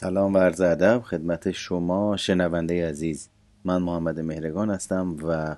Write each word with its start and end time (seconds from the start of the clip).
سلام 0.00 0.34
و 0.34 0.38
عرض 0.38 0.60
ادب 0.60 1.02
خدمت 1.04 1.50
شما 1.50 2.16
شنونده 2.16 2.88
عزیز. 2.88 3.28
من 3.64 3.82
محمد 3.82 4.20
مهرگان 4.20 4.70
هستم 4.70 5.16
و 5.22 5.56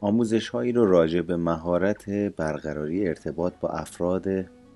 آموزش 0.00 0.48
هایی 0.48 0.72
رو 0.72 0.86
راجع 0.86 1.20
به 1.20 1.36
مهارت 1.36 2.10
برقراری 2.10 3.08
ارتباط 3.08 3.52
با 3.60 3.68
افراد 3.68 4.28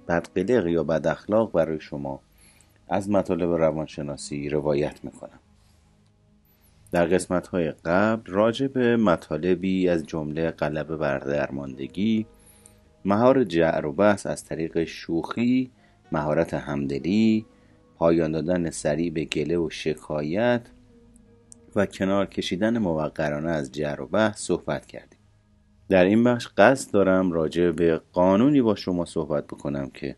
بدقلق 0.08 0.66
یا 0.66 0.84
بد 0.84 1.06
اخلاق 1.06 1.52
برای 1.52 1.80
شما 1.80 2.20
از 2.88 3.10
مطالب 3.10 3.50
روانشناسی 3.50 4.48
روایت 4.48 5.04
می‌کنم. 5.04 5.40
در 6.92 7.04
قسمت 7.04 7.46
های 7.46 7.72
قبل 7.84 8.32
راجع 8.32 8.66
به 8.66 8.96
مطالبی 8.96 9.88
از 9.88 10.06
جمله 10.06 10.50
غلبه 10.50 10.96
بر 10.96 11.18
درماندگی 11.18 12.26
مهار 13.04 13.44
جعر 13.44 13.86
و 13.86 13.92
بحث 13.92 14.26
از 14.26 14.44
طریق 14.44 14.84
شوخی 14.84 15.70
مهارت 16.12 16.54
همدلی 16.54 17.46
پایان 18.02 18.32
دادن 18.32 18.70
سریع 18.70 19.10
به 19.10 19.24
گله 19.24 19.58
و 19.58 19.70
شکایت 19.70 20.60
و 21.76 21.86
کنار 21.86 22.26
کشیدن 22.26 22.78
موقرانه 22.78 23.50
از 23.50 23.72
جر 23.72 24.00
و 24.00 24.06
بحث 24.06 24.40
صحبت 24.40 24.86
کردیم. 24.86 25.18
در 25.88 26.04
این 26.04 26.24
بخش 26.24 26.48
قصد 26.56 26.92
دارم 26.92 27.32
راجع 27.32 27.70
به 27.70 28.00
قانونی 28.12 28.62
با 28.62 28.74
شما 28.74 29.04
صحبت 29.04 29.46
بکنم 29.46 29.90
که 29.90 30.16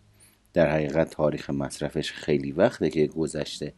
در 0.53 0.71
حقیقت 0.71 1.11
تاریخ 1.11 1.51
مصرفش 1.51 2.13
خیلی 2.13 2.53
وقته 2.53 2.91
که 2.91 3.07
گذشته 3.07 3.75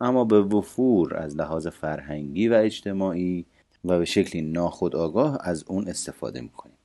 اما 0.00 0.24
به 0.24 0.40
وفور 0.40 1.16
از 1.16 1.36
لحاظ 1.36 1.66
فرهنگی 1.66 2.48
و 2.48 2.54
اجتماعی 2.54 3.46
و 3.84 3.98
به 3.98 4.04
شکلی 4.04 4.42
ناخودآگاه 4.42 5.38
از 5.40 5.64
اون 5.66 5.88
استفاده 5.88 6.40
می‌کنیم. 6.40 6.76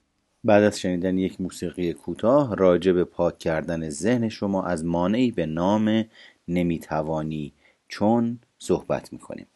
بعد 0.43 0.63
از 0.63 0.79
شنیدن 0.79 1.17
یک 1.17 1.41
موسیقی 1.41 1.93
کوتاه 1.93 2.55
راجع 2.55 2.91
به 2.91 3.03
پاک 3.03 3.37
کردن 3.37 3.89
ذهن 3.89 4.29
شما 4.29 4.63
از 4.63 4.85
مانعی 4.85 5.31
به 5.31 5.45
نام 5.45 6.05
نمی‌توانی 6.47 7.53
چون 7.87 8.39
صحبت 8.59 9.13
می‌کنیم. 9.13 9.47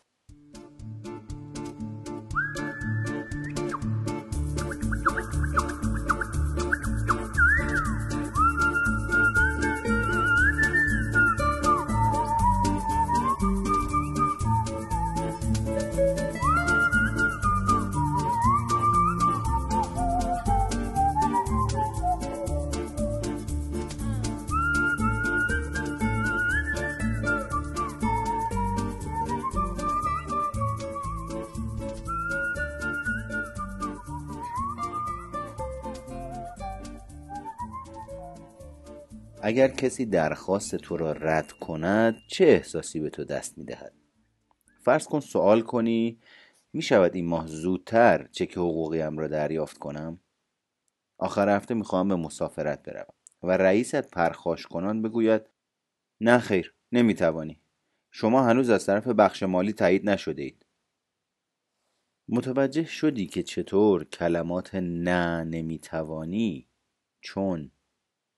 اگر 39.62 39.74
کسی 39.74 40.06
درخواست 40.06 40.76
تو 40.76 40.98
را 40.98 41.12
رد 41.12 41.52
کند 41.52 42.18
چه 42.28 42.46
احساسی 42.46 43.00
به 43.00 43.10
تو 43.10 43.24
دست 43.24 43.58
می 43.58 43.66
دهد؟ 43.66 43.94
فرض 44.84 45.08
کن 45.08 45.20
سوال 45.20 45.62
کنی 45.62 46.20
می 46.74 46.82
شود 46.82 47.16
این 47.16 47.26
ماه 47.26 47.48
زودتر 47.48 48.28
چک 48.32 48.58
حقوقیم 48.58 49.18
را 49.18 49.28
دریافت 49.28 49.78
کنم؟ 49.78 50.20
آخر 51.18 51.50
هفته 51.56 51.74
می 51.74 51.84
خواهم 51.84 52.08
به 52.08 52.16
مسافرت 52.16 52.84
بروم 52.84 53.14
و 53.44 53.58
رئیست 53.58 54.02
پرخاش 54.02 54.66
کنان 54.66 55.02
بگوید 55.02 55.42
نه 56.22 56.38
خیر 56.38 56.74
نمی 56.92 57.14
توانی 57.14 57.62
شما 58.12 58.44
هنوز 58.44 58.70
از 58.70 58.86
طرف 58.86 59.08
بخش 59.08 59.44
مالی 59.44 59.74
تایید 59.74 60.10
نشده 60.10 60.42
اید 60.42 60.66
متوجه 62.30 62.86
شدی 62.86 63.28
که 63.28 63.44
چطور 63.44 64.04
کلمات 64.04 64.76
نه 64.76 65.44
نمی‌توانی 65.44 66.68
چون 67.22 67.72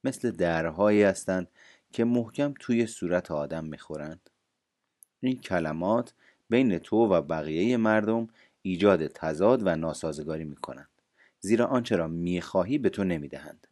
مثل 0.04 0.32
درهایی 0.32 1.04
هستند 1.04 1.48
که 1.92 2.04
محکم 2.04 2.54
توی 2.60 2.88
صورت 2.88 3.32
آدم 3.32 3.66
می‌خورند. 3.66 4.30
این 5.20 5.40
کلمات 5.40 6.14
بین 6.50 6.78
تو 6.78 6.98
و 6.98 7.22
بقیه 7.22 7.78
مردم 7.78 8.28
ایجاد 8.62 9.08
تضاد 9.08 9.62
و 9.68 9.76
ناسازگاری 9.76 10.44
می‌کنند 10.44 10.90
زیرا 11.40 11.66
آنچه 11.66 11.96
را 11.96 12.08
می‌خواهی 12.08 12.78
به 12.78 12.90
تو 12.90 13.04
نمی‌دهند. 13.04 13.68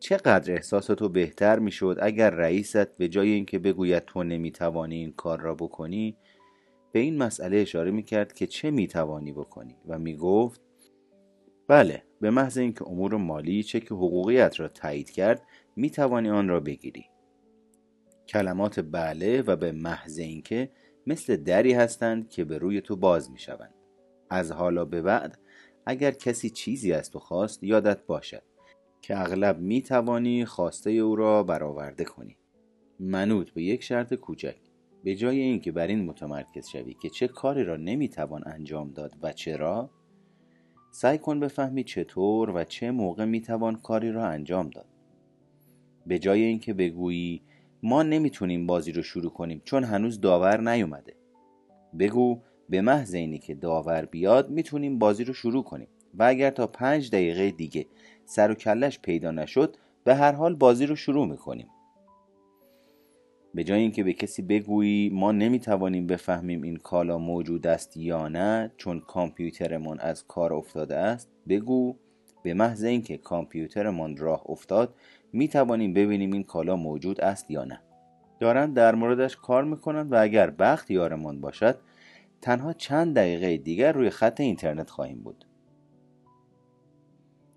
چقدر 0.00 0.52
احساس 0.52 0.86
تو 0.86 1.08
بهتر 1.08 1.58
می‌شد 1.58 1.98
اگر 2.02 2.30
رئیست 2.30 2.98
به 2.98 3.08
جای 3.08 3.30
اینکه 3.30 3.58
بگوید 3.58 4.04
تو 4.04 4.22
نمی‌توانی 4.22 4.96
این 4.96 5.12
کار 5.12 5.40
را 5.40 5.54
بکنی 5.54 6.16
به 6.92 7.00
این 7.00 7.18
مسئله 7.18 7.56
اشاره 7.56 7.90
می‌کرد 7.90 8.32
که 8.32 8.46
چه 8.46 8.70
می‌توانی 8.70 9.32
بکنی 9.32 9.76
و 9.88 9.98
می‌گفت 9.98 10.60
بله 11.68 12.02
به 12.22 12.30
محض 12.30 12.58
اینکه 12.58 12.88
امور 12.88 13.16
مالی 13.16 13.62
چک 13.62 13.86
حقوقیت 13.86 14.60
را 14.60 14.68
تایید 14.68 15.10
کرد 15.10 15.42
می 15.76 15.90
توانی 15.90 16.30
آن 16.30 16.48
را 16.48 16.60
بگیری. 16.60 17.04
کلمات 18.28 18.80
بله 18.80 19.42
و 19.42 19.56
به 19.56 19.72
محض 19.72 20.18
اینکه 20.18 20.70
مثل 21.06 21.36
دری 21.36 21.72
هستند 21.72 22.28
که 22.28 22.44
به 22.44 22.58
روی 22.58 22.80
تو 22.80 22.96
باز 22.96 23.30
می 23.30 23.38
شوند 23.38 23.74
از 24.30 24.52
حالا 24.52 24.84
به 24.84 25.02
بعد 25.02 25.38
اگر 25.86 26.10
کسی 26.10 26.50
چیزی 26.50 26.92
از 26.92 27.10
تو 27.10 27.18
خواست 27.18 27.64
یادت 27.64 28.06
باشد 28.06 28.42
که 29.00 29.20
اغلب 29.20 29.58
می 29.58 29.82
توانی 29.82 30.44
خواسته 30.44 30.90
او 30.90 31.16
را 31.16 31.42
برآورده 31.42 32.04
کنی. 32.04 32.36
منوط 33.00 33.50
به 33.50 33.62
یک 33.62 33.82
شرط 33.82 34.14
کوچک 34.14 34.56
به 35.04 35.14
جای 35.14 35.40
اینکه 35.40 35.72
بر 35.72 35.86
این 35.86 36.04
متمرکز 36.04 36.68
شوی 36.68 36.94
که 36.94 37.10
چه 37.10 37.28
کاری 37.28 37.64
را 37.64 37.76
نمی 37.76 38.08
توان 38.08 38.42
انجام 38.46 38.90
داد 38.90 39.16
و 39.22 39.32
چرا 39.32 39.90
سعی 40.94 41.18
کن 41.18 41.40
بفهمی 41.40 41.84
چطور 41.84 42.50
و 42.50 42.64
چه 42.64 42.90
موقع 42.90 43.24
می‌توان 43.24 43.76
کاری 43.76 44.12
را 44.12 44.26
انجام 44.26 44.70
داد. 44.70 44.86
به 46.06 46.18
جای 46.18 46.42
اینکه 46.42 46.74
بگویی 46.74 47.42
ما 47.82 48.02
نمی‌تونیم 48.02 48.66
بازی 48.66 48.92
رو 48.92 49.02
شروع 49.02 49.30
کنیم 49.30 49.62
چون 49.64 49.84
هنوز 49.84 50.20
داور 50.20 50.60
نیومده. 50.60 51.14
بگو 51.98 52.38
به 52.68 52.80
محض 52.80 53.14
اینی 53.14 53.38
که 53.38 53.54
داور 53.54 54.04
بیاد 54.04 54.50
می‌تونیم 54.50 54.98
بازی 54.98 55.24
رو 55.24 55.34
شروع 55.34 55.64
کنیم 55.64 55.88
و 56.14 56.22
اگر 56.22 56.50
تا 56.50 56.66
پنج 56.66 57.10
دقیقه 57.10 57.50
دیگه 57.50 57.86
سر 58.24 58.50
و 58.50 58.54
کلش 58.54 58.98
پیدا 58.98 59.30
نشد 59.30 59.76
به 60.04 60.14
هر 60.14 60.32
حال 60.32 60.54
بازی 60.54 60.86
رو 60.86 60.96
شروع 60.96 61.26
می‌کنیم. 61.26 61.68
به 63.54 63.64
جای 63.64 63.80
اینکه 63.80 64.04
به 64.04 64.12
کسی 64.12 64.42
بگویی 64.42 65.10
ما 65.10 65.32
نمی‌توانیم 65.32 66.06
بفهمیم 66.06 66.62
این 66.62 66.76
کالا 66.76 67.18
موجود 67.18 67.66
است 67.66 67.96
یا 67.96 68.28
نه 68.28 68.72
چون 68.76 69.00
کامپیوترمان 69.00 70.00
از 70.00 70.26
کار 70.26 70.52
افتاده 70.52 70.96
است 70.96 71.28
بگو. 71.48 71.96
به 72.42 72.54
محض 72.54 72.84
اینکه 72.84 73.16
کامپیوترمان 73.16 74.16
راه 74.16 74.42
افتاد 74.46 74.94
می‌توانیم 75.32 75.92
ببینیم 75.92 76.32
این 76.32 76.42
کالا 76.42 76.76
موجود 76.76 77.20
است 77.20 77.50
یا 77.50 77.64
نه. 77.64 77.80
دارند 78.40 78.74
در 78.74 78.94
موردش 78.94 79.36
کار 79.36 79.64
می‌کنند 79.64 80.12
و 80.12 80.22
اگر 80.22 80.50
بخت 80.50 80.90
یارمان 80.90 81.40
باشد 81.40 81.78
تنها 82.40 82.72
چند 82.72 83.14
دقیقه 83.14 83.56
دیگر 83.56 83.92
روی 83.92 84.10
خط 84.10 84.40
اینترنت 84.40 84.90
خواهیم 84.90 85.22
بود. 85.22 85.44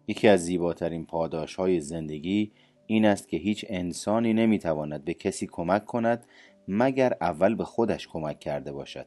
یکی 0.08 0.28
از 0.28 0.46
زیباترین 0.46 1.06
پاداش 1.06 1.56
های 1.56 1.82
زندگی 1.82 2.52
این 2.88 3.06
است 3.06 3.30
که 3.30 3.38
هیچ 3.38 3.66
انسانی 3.70 4.34
نمی‌تواند 4.34 5.06
به 5.06 5.14
کسی 5.14 5.48
کمک 5.52 5.86
کند 5.86 6.26
مگر 6.68 7.18
اول 7.22 7.56
به 7.56 7.64
خودش 7.64 8.08
کمک 8.08 8.40
کرده 8.40 8.72
باشد. 8.72 9.06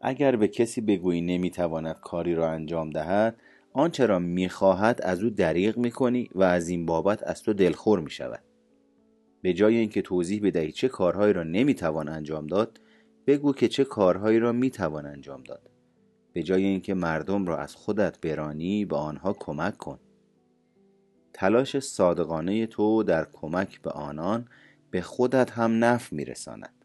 اگر 0.00 0.36
به 0.36 0.48
کسی 0.48 0.80
بگویی 0.80 1.20
نمی‌تواند 1.20 2.00
کاری 2.00 2.34
را 2.34 2.50
انجام 2.50 2.90
دهد 2.90 3.36
آنچه 3.72 4.06
را 4.06 4.18
می‌خواهد 4.18 5.02
از 5.02 5.22
او 5.22 5.30
دریغ 5.30 5.78
می‌کنی 5.78 6.28
و 6.34 6.42
از 6.42 6.68
این 6.68 6.86
بابت 6.86 7.22
از 7.22 7.42
تو 7.42 7.52
دلخور 7.52 8.00
می‌شود. 8.00 8.42
به 9.42 9.52
جای 9.52 9.76
اینکه 9.76 10.02
توضیح 10.02 10.40
بدهی 10.42 10.72
چه 10.72 10.88
کارهایی 10.88 11.32
را 11.32 11.42
نمی‌توان 11.42 12.08
انجام 12.08 12.46
داد 12.46 12.80
بگو 13.26 13.52
که 13.52 13.68
چه 13.68 13.84
کارهایی 13.84 14.38
را 14.38 14.52
می‌توان 14.52 15.06
انجام 15.06 15.42
داد. 15.42 15.70
به 16.32 16.42
جای 16.42 16.64
اینکه 16.64 16.94
مردم 16.94 17.46
را 17.46 17.58
از 17.58 17.74
خودت 17.74 18.20
برانی 18.20 18.84
به 18.84 18.96
آنها 18.96 19.32
کمک 19.32 19.76
کن. 19.76 19.98
تلاش 21.38 21.78
صادقانه 21.78 22.66
تو 22.66 23.02
در 23.02 23.26
کمک 23.32 23.82
به 23.82 23.90
آنان 23.90 24.48
به 24.90 25.00
خودت 25.00 25.50
هم 25.50 25.84
نف 25.84 26.12
میرساند. 26.12 26.84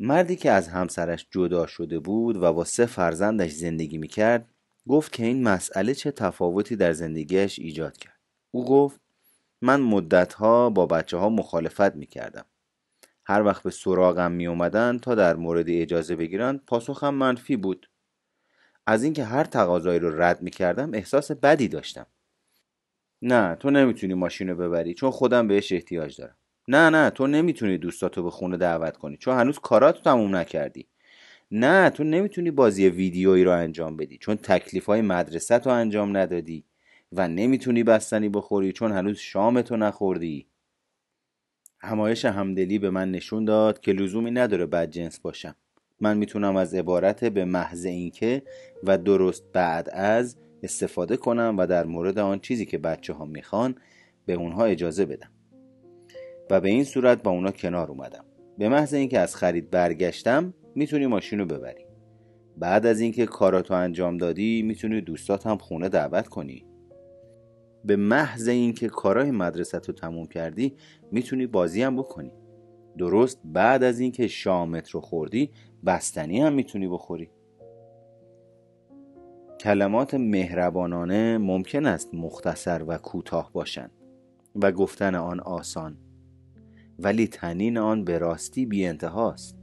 مردی 0.00 0.36
که 0.36 0.50
از 0.50 0.68
همسرش 0.68 1.26
جدا 1.30 1.66
شده 1.66 1.98
بود 1.98 2.36
و 2.36 2.52
با 2.52 2.64
سه 2.64 2.86
فرزندش 2.86 3.52
زندگی 3.52 3.98
می‌کرد 3.98 4.48
گفت 4.88 5.12
که 5.12 5.24
این 5.24 5.42
مسئله 5.42 5.94
چه 5.94 6.10
تفاوتی 6.10 6.76
در 6.76 6.92
زندگیش 6.92 7.58
ایجاد 7.58 7.96
کرد. 7.96 8.20
او 8.50 8.64
گفت 8.64 9.00
من 9.62 9.80
مدتها 9.80 10.70
با 10.70 10.86
بچه 10.86 11.16
ها 11.16 11.28
مخالفت 11.28 11.96
می‌کردم. 11.96 12.44
هر 13.24 13.42
وقت 13.42 13.62
به 13.62 13.70
سراغم 13.70 14.32
می 14.32 14.46
اومدن 14.46 14.98
تا 14.98 15.14
در 15.14 15.36
مورد 15.36 15.66
اجازه 15.68 16.16
بگیرن 16.16 16.60
پاسخم 16.66 17.14
منفی 17.14 17.56
بود. 17.56 17.89
از 18.86 19.02
اینکه 19.02 19.24
هر 19.24 19.44
تقاضایی 19.44 19.98
رو 19.98 20.22
رد 20.22 20.42
می 20.42 20.50
کردم 20.50 20.94
احساس 20.94 21.32
بدی 21.32 21.68
داشتم. 21.68 22.06
نه 23.22 23.54
تو 23.54 23.70
نمی‌تونی 23.70 24.14
ماشین 24.14 24.48
رو 24.48 24.56
ببری 24.56 24.94
چون 24.94 25.10
خودم 25.10 25.48
بهش 25.48 25.72
احتیاج 25.72 26.16
دارم. 26.20 26.36
نه 26.68 26.90
نه 26.90 27.10
تو 27.10 27.26
نمی‌تونی 27.26 27.78
دوستاتو 27.78 28.22
به 28.22 28.30
خونه 28.30 28.56
دعوت 28.56 28.96
کنی 28.96 29.16
چون 29.16 29.36
هنوز 29.36 29.58
کاراتو 29.58 30.02
تموم 30.02 30.36
نکردی. 30.36 30.88
نه 31.50 31.90
تو 31.90 32.04
نمی‌تونی 32.04 32.50
بازی 32.50 32.88
ویدیویی 32.88 33.44
رو 33.44 33.50
انجام 33.50 33.96
بدی 33.96 34.18
چون 34.18 34.36
تکلیف 34.36 34.86
های 34.86 35.00
مدرسه 35.00 35.58
تو 35.58 35.70
انجام 35.70 36.16
ندادی 36.16 36.64
و 37.12 37.28
نمی‌تونی 37.28 37.82
بستنی 37.82 38.28
بخوری 38.28 38.72
چون 38.72 38.92
هنوز 38.92 39.18
شامتو 39.18 39.76
نخوردی. 39.76 40.46
همایش 41.80 42.24
همدلی 42.24 42.78
به 42.78 42.90
من 42.90 43.10
نشون 43.10 43.44
داد 43.44 43.80
که 43.80 43.92
لزومی 43.92 44.30
نداره 44.30 44.66
بد 44.66 44.90
جنس 44.90 45.20
باشم. 45.20 45.54
من 46.00 46.18
می‌تونم 46.18 46.56
از 46.56 46.74
عبارت 46.74 47.24
به 47.24 47.44
محض 47.44 47.84
اینکه 47.84 48.42
و 48.84 48.98
درست 48.98 49.44
بعد 49.52 49.90
از 49.92 50.36
استفاده 50.62 51.16
کنم 51.16 51.54
و 51.58 51.66
در 51.66 51.86
مورد 51.86 52.18
آن 52.18 52.38
چیزی 52.38 52.66
که 52.66 52.78
بچه 52.78 53.12
ها 53.12 53.24
می‌خوان 53.24 53.74
به 54.26 54.32
اونها 54.32 54.64
اجازه 54.64 55.06
بدم. 55.06 55.30
و 56.50 56.60
به 56.60 56.68
این 56.68 56.84
صورت 56.84 57.22
با 57.22 57.30
اونا 57.30 57.50
کنار 57.50 57.90
اومدم. 57.90 58.24
به 58.58 58.68
محض 58.68 58.94
اینکه 58.94 59.18
از 59.18 59.36
خرید 59.36 59.70
برگشتم 59.70 60.54
می‌تونی 60.74 61.06
ماشین 61.06 61.38
رو 61.38 61.44
ببری. 61.44 61.86
بعد 62.56 62.86
از 62.86 63.00
اینکه 63.00 63.26
کاراتو 63.26 63.74
انجام 63.74 64.16
دادی 64.16 64.62
می‌تونی 64.62 65.00
دوستات 65.00 65.46
هم 65.46 65.58
خونه 65.58 65.88
دعوت 65.88 66.28
کنی. 66.28 66.66
به 67.84 67.96
محض 67.96 68.48
اینکه 68.48 68.88
کارهای 68.88 69.30
مدرسه 69.30 69.78
رو 69.78 69.94
تموم 69.94 70.26
کردی 70.26 70.76
می‌تونی 71.12 71.46
بازی 71.46 71.82
هم 71.82 71.96
بکنی. 71.96 72.32
درست 72.98 73.40
بعد 73.44 73.82
از 73.82 74.00
اینکه 74.00 74.28
شامت 74.28 74.90
رو 74.90 75.00
خوردی 75.00 75.50
بستنی 75.86 76.40
هم 76.40 76.52
می‌تونی 76.52 76.88
بخوری. 76.88 77.30
کلمات 79.60 80.14
مهربانانه 80.14 81.38
ممکن 81.38 81.86
است 81.86 82.14
مختصر 82.14 82.82
و 82.86 82.98
کوتاه 82.98 83.52
باشند 83.52 83.90
و 84.56 84.72
گفتن 84.72 85.14
آن 85.14 85.40
آسان 85.40 85.96
ولی 86.98 87.26
تنین 87.26 87.78
آن 87.78 88.04
به 88.04 88.18
راستی 88.18 88.66
بی 88.66 88.86
انتهاست 88.86 89.59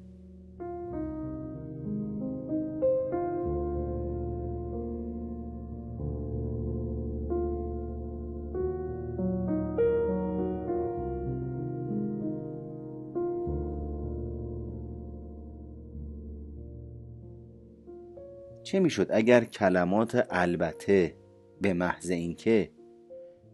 چه 18.68 18.80
می‌شد 18.80 19.08
اگر 19.10 19.44
کلمات 19.44 20.28
البته 20.30 21.16
به 21.62 21.74
محض 21.74 22.10
اینکه 22.10 22.72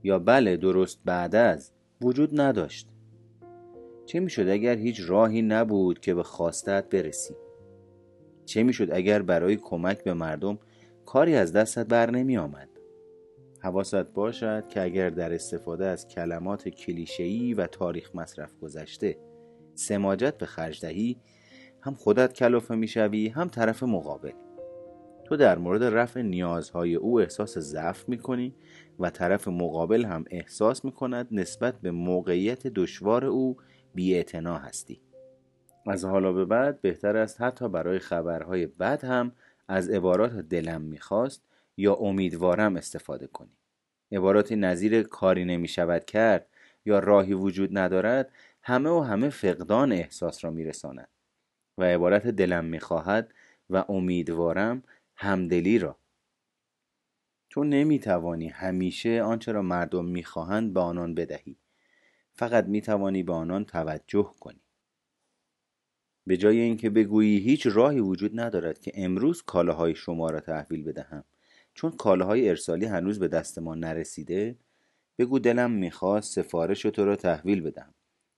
یا 0.03 0.19
بله 0.19 0.57
درست 0.57 0.99
بعد 1.05 1.35
از 1.35 1.71
وجود 2.01 2.41
نداشت؟ 2.41 2.89
چه 4.05 4.19
می‌شد 4.19 4.47
اگر 4.47 4.75
هیچ 4.75 5.01
راهی 5.07 5.41
نبود 5.41 5.99
که 5.99 6.13
به 6.13 6.23
خواستت 6.23 6.89
برسی؟ 6.89 7.35
چه 8.45 8.63
می‌شد 8.63 8.91
اگر 8.91 9.21
برای 9.21 9.55
کمک 9.55 10.03
به 10.03 10.13
مردم 10.13 10.59
کاری 11.05 11.35
از 11.35 11.53
دستت 11.53 11.87
بر 11.87 12.11
نمی 12.11 12.37
آمد 12.37 12.69
حواست 13.59 13.95
باشد 13.95 14.67
که 14.67 14.81
اگر 14.81 15.09
در 15.09 15.33
استفاده 15.33 15.85
از 15.85 16.07
کلمات 16.07 16.69
کلیشه‌ای 16.69 17.53
و 17.53 17.67
تاریخ 17.67 18.15
مصرف 18.15 18.57
گذشته 18.61 19.17
سماجت 19.75 20.37
به 20.37 20.45
خرج 20.45 20.81
دهی 20.81 21.17
هم 21.81 21.93
خودت 21.93 22.33
کلافه 22.33 22.75
می‌شوی 22.75 23.27
هم 23.27 23.47
طرف 23.47 23.83
مقابل. 23.83 24.31
تو 25.33 25.37
در 25.37 25.57
مورد 25.57 25.83
رفع 25.83 26.21
نیازهای 26.21 26.95
او 26.95 27.19
احساس 27.19 27.57
ضعف 27.57 28.09
می‌کنی 28.09 28.55
و 28.99 29.09
طرف 29.09 29.47
مقابل 29.47 30.05
هم 30.05 30.25
احساس 30.31 30.85
می‌کند 30.85 31.27
نسبت 31.31 31.81
به 31.81 31.91
موقعیت 31.91 32.67
دشوار 32.67 33.25
او 33.25 33.57
بی 33.95 34.25
هستی. 34.45 35.01
از 35.87 36.05
حالا 36.05 36.33
به 36.33 36.45
بعد 36.45 36.81
بهتر 36.81 37.17
است 37.17 37.41
حتی 37.41 37.69
برای 37.69 37.99
خبرهای 37.99 38.65
بد 38.65 39.03
هم 39.03 39.31
از 39.67 39.89
عبارات 39.89 40.31
دلم 40.33 40.81
می‌خواست 40.81 41.43
یا 41.77 41.93
امیدوارم 41.93 42.75
استفاده 42.75 43.27
کنی. 43.27 43.57
عباراتی 44.11 44.55
نظیر 44.55 45.03
کاری 45.03 45.45
نمی 45.45 45.67
شود 45.67 46.05
کرد 46.05 46.47
یا 46.85 46.99
راهی 46.99 47.33
وجود 47.33 47.77
ندارد 47.77 48.31
همه 48.61 48.89
و 48.89 48.99
همه 48.99 49.29
فقدان 49.29 49.91
احساس 49.91 50.45
را 50.45 50.51
میرساند. 50.51 51.09
و 51.77 51.83
عبارت 51.83 52.27
دلم 52.27 52.65
می‌خواهد 52.65 53.33
و 53.69 53.85
امیدوارم 53.89 54.83
همدلی 55.15 55.79
را. 55.79 55.97
تو 57.49 57.63
نمی‌توانی 57.63 58.47
همیشه 58.47 59.21
آنچه 59.21 59.51
را 59.51 59.61
مردم 59.61 60.05
می‌خواهند 60.05 60.73
به 60.73 60.79
آنان 60.79 61.15
بدهی. 61.15 61.57
فقط 62.33 62.65
می‌توانی 62.65 63.23
به 63.23 63.33
آنان 63.33 63.65
توجه 63.65 64.31
کنی. 64.39 64.61
به 66.27 66.37
جای 66.37 66.59
اینکه 66.59 66.89
بگویی 66.89 67.37
هیچ 67.37 67.67
راهی 67.67 67.99
وجود 67.99 68.39
ندارد 68.39 68.79
که 68.79 68.91
امروز 68.95 69.41
کالاهای 69.41 69.95
شما 69.95 70.29
را 70.29 70.39
تحویل 70.39 70.83
بدهم 70.83 71.23
چون 71.73 71.91
کالاهای 71.91 72.49
ارسالی 72.49 72.85
هنوز 72.85 73.19
به 73.19 73.27
دست 73.27 73.59
ما 73.59 73.75
نرسیده 73.75 74.55
بگو 75.19 75.39
دلم 75.39 75.71
می‌خواست 75.71 76.33
سفارش 76.33 76.81
تو 76.81 77.05
را 77.05 77.15
تحویل 77.15 77.61
بدم 77.61 77.93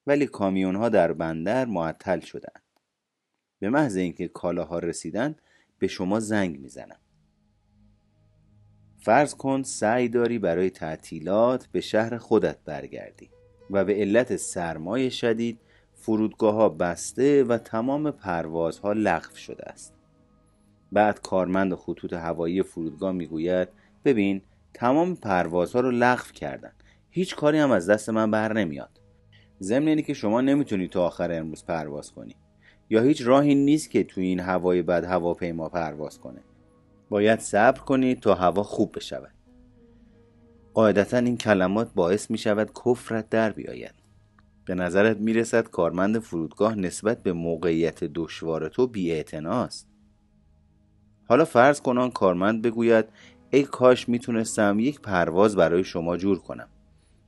ولی 0.07 0.25
کامیون 0.25 0.75
ها 0.75 0.89
در 0.89 1.13
بندر 1.13 1.65
معطل 1.65 2.19
شدند. 2.19 2.63
به 3.59 3.69
محض 3.69 3.95
اینکه 3.95 4.27
کالاها 4.27 4.79
رسیدن 4.79 5.35
به 5.79 5.87
شما 5.87 6.19
زنگ 6.19 6.59
می‌زنم. 6.59 6.99
فرض 8.97 9.35
کن 9.35 9.63
سعی 9.63 10.09
داری 10.09 10.39
برای 10.39 10.69
تعطیلات 10.69 11.67
به 11.67 11.81
شهر 11.81 12.17
خودت 12.17 12.57
برگردی 12.65 13.29
و 13.69 13.85
به 13.85 13.93
علت 13.93 14.35
سرمای 14.35 15.11
شدید 15.11 15.59
فرودگاه 15.93 16.55
ها 16.55 16.69
بسته 16.69 17.43
و 17.43 17.57
تمام 17.57 18.11
پروازها 18.11 18.93
لغو 18.93 19.35
شده 19.35 19.63
است. 19.63 19.93
بعد 20.91 21.21
کارمند 21.21 21.75
خطوط 21.75 22.13
هوایی 22.13 22.63
فرودگاه 22.63 23.11
می‌گوید 23.11 23.69
ببین 24.05 24.41
تمام 24.73 25.15
پروازها 25.15 25.79
رو 25.79 25.91
لغو 25.91 26.31
کردن. 26.33 26.71
هیچ 27.09 27.35
کاری 27.35 27.57
هم 27.57 27.71
از 27.71 27.89
دست 27.89 28.09
من 28.09 28.31
بر 28.31 28.53
نمیاد. 28.53 29.01
ضمن 29.61 29.87
اینه 29.87 30.01
که 30.01 30.13
شما 30.13 30.41
نمی‌تونی 30.41 30.87
تا 30.87 31.05
آخر 31.05 31.31
امروز 31.31 31.65
پرواز 31.65 32.11
کنی. 32.11 32.35
یا 32.89 33.01
هیچ 33.01 33.21
راهی 33.27 33.55
نیست 33.55 33.91
که 33.91 34.03
توی 34.03 34.25
این 34.25 34.39
هوای 34.39 34.81
بد 34.81 35.03
هواپیما 35.05 35.69
پرواز 35.69 36.19
کنه. 36.19 36.41
باید 37.09 37.39
صبر 37.39 37.79
کنید 37.79 38.19
تا 38.19 38.35
هوا 38.35 38.63
خوب 38.63 38.95
بشود. 38.95 39.31
قاعدتا 40.73 41.17
این 41.17 41.37
کلمات 41.37 41.93
باعث 41.93 42.31
می 42.31 42.37
شود 42.37 42.71
کفرت 42.85 43.29
در 43.29 43.51
بیاید. 43.51 43.93
به 44.65 44.75
نظرت 44.75 45.17
می 45.17 45.33
رسد 45.33 45.67
کارمند 45.67 46.19
فرودگاه 46.19 46.75
نسبت 46.75 47.23
به 47.23 47.33
موقعیت 47.33 48.03
دشوار 48.03 48.69
تو 48.69 48.87
بی 48.87 49.23
حالا 51.27 51.45
فرض 51.45 51.81
کنان 51.81 52.11
کارمند 52.11 52.61
بگوید 52.61 53.05
ای 53.51 53.63
کاش 53.63 54.09
می‌تونستم 54.09 54.79
یک 54.79 55.01
پرواز 55.01 55.55
برای 55.55 55.83
شما 55.83 56.17
جور 56.17 56.39
کنم. 56.39 56.67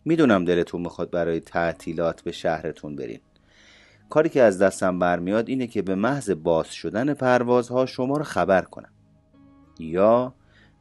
می‌دونم 0.05 0.45
دلتون 0.45 0.81
می‌خواد 0.81 1.11
برای 1.11 1.39
تعطیلات 1.39 2.21
به 2.21 2.31
شهرتون 2.31 2.95
برین. 2.95 3.19
کاری 4.09 4.29
که 4.29 4.41
از 4.41 4.61
دستم 4.61 4.99
برمیاد 4.99 5.49
اینه 5.49 5.67
که 5.67 5.81
به 5.81 5.95
محض 5.95 6.29
باز 6.29 6.73
شدن 6.73 7.13
پروازها 7.13 7.85
شما 7.85 8.17
رو 8.17 8.23
خبر 8.23 8.61
کنم. 8.61 8.91
یا 9.79 10.33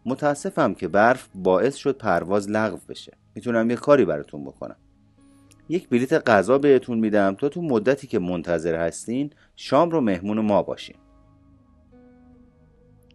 متاسفم 0.06 0.74
که 0.74 0.88
برف 0.88 1.28
باعث 1.34 1.74
شد 1.74 1.96
پرواز 1.98 2.50
لغو 2.50 2.78
بشه. 2.88 3.12
می‌تونم 3.34 3.70
یه 3.70 3.76
کاری 3.76 4.04
براتون 4.04 4.44
بکنم. 4.44 4.76
یک 5.68 5.88
بلیت 5.88 6.12
غذا 6.30 6.58
بهتون 6.58 6.98
میدم 6.98 7.34
تا 7.34 7.48
تو 7.48 7.62
مدتی 7.62 8.06
که 8.06 8.18
منتظر 8.18 8.86
هستین 8.86 9.30
شام 9.56 9.90
رو 9.90 10.00
مهمون 10.00 10.40
ما 10.40 10.62
باشین. 10.62 10.96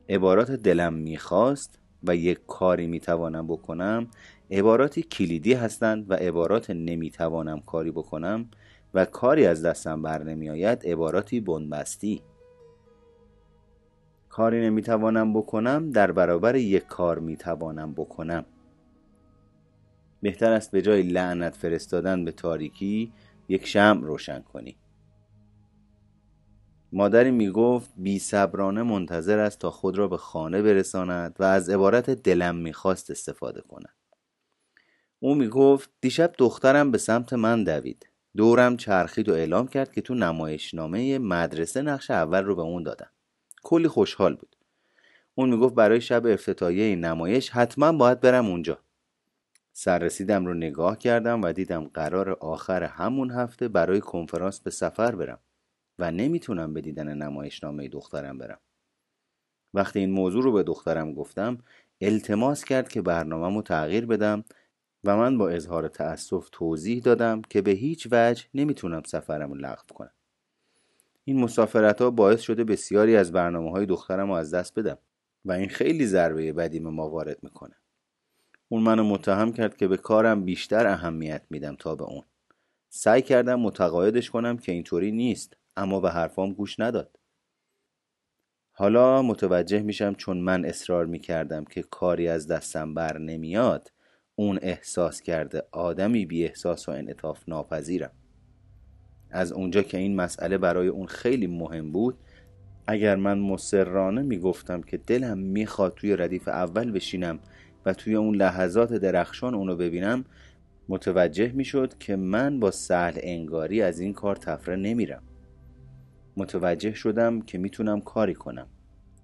عبارات 0.09 0.51
دلم 0.51 0.93
می‌خواست 0.93 1.79
و 2.03 2.15
یک 2.15 2.39
کاری 2.47 2.87
می‌توانم 2.87 3.47
بکنم 3.47 4.07
عباراتی 4.51 5.03
کلیدی 5.03 5.53
هستند 5.53 6.11
و 6.11 6.13
عبارات 6.13 6.69
نمی‌توانم 6.69 7.59
کاری 7.59 7.91
بکنم. 7.91 8.49
و 8.93 9.05
کاری 9.05 9.45
از 9.45 9.65
دستم 9.65 10.01
بر 10.01 10.23
نمی 10.23 10.49
آید 10.49 10.87
عباراتی 10.87 11.39
بنبستی. 11.39 12.21
کاری 14.29 14.61
نمی‌توانم 14.61 15.33
بکنم 15.33 15.91
در 15.91 16.11
برابر 16.11 16.55
یک 16.55 16.87
کار 16.87 17.19
می‌توانم 17.19 17.93
بکنم. 17.93 18.45
بهتر 20.21 20.51
است 20.51 20.71
به 20.71 20.81
جای 20.81 21.01
لعنت 21.01 21.55
فرستادن 21.55 22.25
به 22.25 22.31
تاریکی 22.31 23.13
یک 23.49 23.67
شم 23.67 24.01
روشن 24.03 24.41
کنی. 24.41 24.77
مادری 26.93 27.31
می‌گفت 27.31 27.89
بی 27.97 28.19
صبرانه 28.19 28.83
منتظر 28.83 29.39
است 29.39 29.59
تا 29.59 29.71
خود 29.71 29.97
را 29.97 30.07
به 30.07 30.17
خانه 30.17 30.61
برساند 30.61 31.35
و 31.39 31.43
از 31.43 31.69
عبارت 31.69 32.09
دلم 32.09 32.55
می‌خواست 32.55 33.11
استفاده 33.11 33.61
کند. 33.61 33.95
او 35.19 35.35
می‌گفت 35.35 35.89
دیشب 36.01 36.33
دخترم 36.37 36.91
به 36.91 36.97
سمت 36.97 37.33
من 37.33 37.63
دوید. 37.63 38.10
دورم 38.37 38.77
چرخید 38.77 39.29
و 39.29 39.33
اعلام 39.33 39.67
کرد 39.67 39.91
که 39.91 40.01
تو 40.01 40.13
نمایشنامه 40.13 41.19
مدرسه 41.19 41.81
نقش 41.81 42.11
اول 42.11 42.43
رو 42.43 42.55
به 42.55 42.61
اون 42.61 42.83
دادم. 42.83 43.09
کلی 43.63 43.87
خوشحال 43.87 44.35
بود. 44.35 44.55
اون 45.35 45.49
می‌گفت 45.49 45.75
برای 45.75 46.01
شب 46.01 46.25
افتتاحیه 46.25 46.83
این 46.83 47.05
نمایش 47.05 47.49
حتما 47.49 47.91
باید 47.91 48.19
برم 48.19 48.45
اونجا. 48.45 48.79
سررسیدم 49.73 50.45
رو 50.45 50.53
نگاه 50.53 50.97
کردم 50.97 51.41
و 51.41 51.51
دیدم 51.51 51.83
قرار 51.93 52.29
آخر 52.29 52.83
همون 52.83 53.31
هفته 53.31 53.67
برای 53.67 53.99
کنفرانس 53.99 54.59
به 54.59 54.71
سفر 54.71 55.15
برم 55.15 55.39
و 55.99 56.11
نمی‌تونم 56.11 56.73
به 56.73 56.81
دیدن 56.81 57.13
نمایشنامه 57.13 57.87
دخترم 57.87 58.37
برم. 58.37 58.59
وقتی 59.73 59.99
این 59.99 60.11
موضوع 60.11 60.43
رو 60.43 60.51
به 60.51 60.63
دخترم 60.63 61.13
گفتم 61.13 61.57
التماس 62.01 62.63
کرد 62.63 62.89
که 62.89 63.01
برنامه 63.01 63.61
تغییر 63.61 64.05
بدم 64.05 64.43
و 65.03 65.17
من 65.17 65.37
با 65.37 65.49
اظهار 65.49 65.87
تأسف 65.87 66.49
توضیح 66.51 67.01
دادم 67.01 67.41
که 67.41 67.61
به 67.61 67.71
هیچ 67.71 68.07
وجه 68.11 68.43
نمی‌تونم 68.53 69.01
سفرم 69.05 69.49
رو 69.51 69.57
لغو 69.57 69.93
کنم. 69.93 70.13
این 71.23 71.39
مسافرت 71.39 72.01
ها 72.01 72.11
باعث 72.11 72.41
شده 72.41 72.63
بسیاری 72.63 73.15
از 73.15 73.31
برنامه 73.31 73.71
های 73.71 73.85
دخترم 73.85 74.27
رو 74.27 74.33
از 74.33 74.53
دست 74.53 74.79
بدم 74.79 74.97
و 75.45 75.51
این 75.51 75.69
خیلی 75.69 76.05
ضربه 76.05 76.53
بدی 76.53 76.79
ما 76.79 77.09
وارد 77.09 77.43
می‌کنه. 77.43 77.75
اون 78.69 78.83
منو 78.83 79.03
متهم 79.03 79.53
کرد 79.53 79.77
که 79.77 79.87
به 79.87 79.97
کارم 79.97 80.45
بیشتر 80.45 80.87
اهمیت 80.87 81.41
میدم 81.49 81.75
تا 81.75 81.95
به 81.95 82.03
اون. 82.03 82.23
سعی 82.89 83.21
کردم 83.21 83.59
متقاعدش 83.59 84.29
کنم 84.29 84.57
که 84.57 84.71
اینطوری 84.71 85.11
نیست 85.11 85.57
اما 85.77 85.99
به 85.99 86.11
حرفام 86.11 86.53
گوش 86.53 86.79
نداد. 86.79 87.19
حالا 88.71 89.21
متوجه 89.21 89.79
میشم 89.79 90.13
چون 90.13 90.37
من 90.37 90.65
اصرار 90.65 91.05
می‌کردم 91.05 91.65
که 91.65 91.81
کاری 91.81 92.27
از 92.27 92.47
دستم 92.47 92.93
بر 92.93 93.17
نمیاد 93.17 93.91
اون 94.41 94.59
احساس 94.61 95.21
کرده. 95.21 95.63
آدمی 95.71 96.25
بی 96.25 96.43
احساس 96.43 96.89
و 96.89 96.91
انعطاف 96.91 97.49
ناپذیرم. 97.49 98.11
از 99.31 99.51
اونجا 99.51 99.81
که 99.81 99.97
این 99.97 100.15
مسئله 100.15 100.57
برای 100.57 100.87
اون 100.87 101.07
خیلی 101.07 101.47
مهم 101.47 101.91
بود 101.91 102.17
اگر 102.87 103.15
من 103.15 103.39
مسررانه 103.39 104.21
می‌گفتم 104.21 104.81
که 104.81 104.97
دلم 104.97 105.37
می‌خواد 105.37 105.93
توی 105.93 106.15
ردیف 106.15 106.47
اول 106.47 106.91
بشینم 106.91 107.39
و 107.85 107.93
توی 107.93 108.15
اون 108.15 108.35
لحظات 108.35 108.93
درخشان 108.93 109.55
اونو 109.55 109.75
ببینم 109.75 110.25
متوجه 110.89 111.51
می‌شد 111.51 111.97
که 111.97 112.15
من 112.15 112.59
با 112.59 112.71
سهل 112.71 113.13
انگاری 113.17 113.81
از 113.81 113.99
این 113.99 114.13
کار 114.13 114.35
تفره 114.35 114.75
نمیرم. 114.75 115.23
متوجه 116.37 116.93
شدم 116.93 117.41
که 117.41 117.57
می‌تونم 117.57 118.01
کاری 118.01 118.33
کنم. 118.33 118.67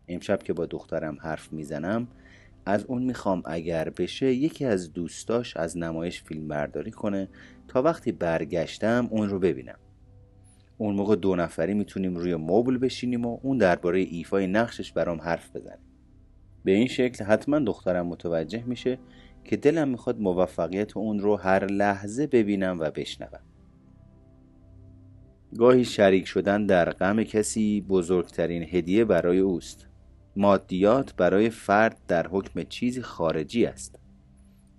امشب 0.08 0.44
که 0.44 0.54
با 0.54 0.66
دخترم 0.66 1.18
حرف 1.22 1.54
می‌زنم 1.54 2.08
از 2.68 2.86
اون 2.86 3.04
می‌خوام 3.04 3.42
اگر 3.46 3.90
بشه 3.90 4.34
یکی 4.34 4.66
از 4.66 4.94
دوستاش 4.94 5.58
از 5.58 5.78
نمایش 5.78 6.24
فیلم 6.24 6.48
برداری 6.48 6.92
کنه 6.92 7.30
تا 7.68 7.82
وقتی 7.82 8.12
برگشتم 8.12 9.08
اون 9.12 9.30
رو 9.30 9.40
ببینم. 9.40 9.78
اون 10.78 10.96
موقع 10.96 11.16
دو 11.16 11.36
نفری 11.36 11.74
می‌تونیم 11.74 12.16
روی 12.16 12.36
مبل 12.36 12.78
بشینیم 12.78 13.26
و 13.26 13.40
اون 13.44 13.58
درباره 13.58 14.00
ایفای 14.00 14.48
نقشش 14.48 14.94
برام 14.94 15.22
حرف 15.22 15.56
بزنه 15.56 15.80
به 16.64 16.72
این 16.72 16.88
شکل 16.88 17.26
حتما 17.26 17.60
دخترم 17.60 18.08
متوجه 18.08 18.64
میشه 18.64 19.00
که 19.44 19.58
دلم 19.58 19.88
می‌خواد 19.88 20.20
موفقیت 20.20 20.98
اون 20.98 21.20
رو 21.20 21.36
هر 21.36 21.66
لحظه 21.66 22.28
ببینم 22.28 22.80
و 22.80 22.92
بشنوم. 22.92 23.42
گاهی 25.58 25.86
شریک 25.86 26.26
شدن 26.26 26.66
در 26.66 26.90
غم 26.90 27.24
کسی 27.24 27.82
بزرگترین 27.82 28.64
هدیه 28.64 29.06
برای 29.06 29.40
اوست. 29.40 29.87
مادیات 30.38 31.16
برای 31.16 31.50
فرد 31.50 31.98
در 32.08 32.28
حکم 32.28 32.64
چیزی 32.64 33.02
خارجی 33.02 33.66
است. 33.66 34.00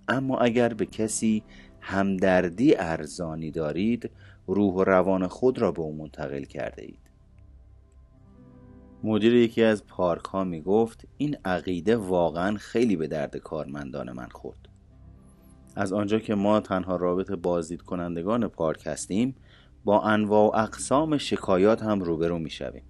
اما 0.09 0.39
اگر 0.39 0.75
به 0.75 0.87
کسی 0.87 1.43
همدردی 1.81 2.75
ارزانی 2.77 3.51
دارید 3.51 4.11
روح 4.47 4.75
و 4.75 4.85
روان 4.85 5.27
خود 5.27 5.59
را 5.59 5.73
به 5.73 5.83
او 5.83 5.97
منتقل 5.97 6.45
کرده 6.45 6.83
اید. 6.83 7.11
مدیر 9.05 9.35
یکی 9.35 9.63
از 9.63 9.87
پارک 9.87 10.25
ها 10.25 10.45
می 10.45 10.61
گفت 10.61 11.05
این 11.17 11.37
عقیده 11.45 11.97
واقعا 11.97 12.57
خیلی 12.57 12.97
به 12.97 13.07
درد 13.07 13.37
کارمندان 13.37 14.13
من 14.13 14.29
خورد. 14.29 14.69
از 15.77 15.93
آنجا 15.93 16.19
که 16.19 16.35
ما 16.35 16.61
تنها 16.61 16.97
رابط 16.97 17.31
بازدید 17.31 17.83
کنندگان 17.83 18.49
پارک 18.49 18.87
هستیم 18.87 19.35
با 19.85 20.03
انواع 20.03 20.51
و 20.51 20.57
اقسام 20.57 21.19
شکایات 21.19 21.83
هم 21.83 22.01
روبرو 22.01 22.39
می 22.39 22.51
شویم. 22.51 22.83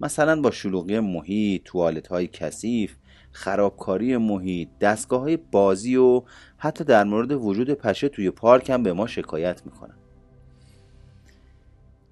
مثلا 0.00 0.40
با 0.40 0.50
شلوغی 0.50 1.00
محیط، 1.00 1.62
توالت 1.64 2.08
های 2.08 2.26
کثیف، 2.26 2.96
خرابکاری 3.30 4.16
محیط، 4.16 4.68
دستگاه 4.80 5.20
های 5.20 5.36
بازی 5.36 5.96
و 5.96 6.22
حتی 6.56 6.84
در 6.84 7.04
مورد 7.04 7.32
وجود 7.32 7.70
پشه 7.70 8.08
توی 8.08 8.30
پارک 8.30 8.70
هم 8.70 8.82
به 8.82 8.92
ما 8.92 9.06
شکایت 9.06 9.66
می‌کنن. 9.66 9.94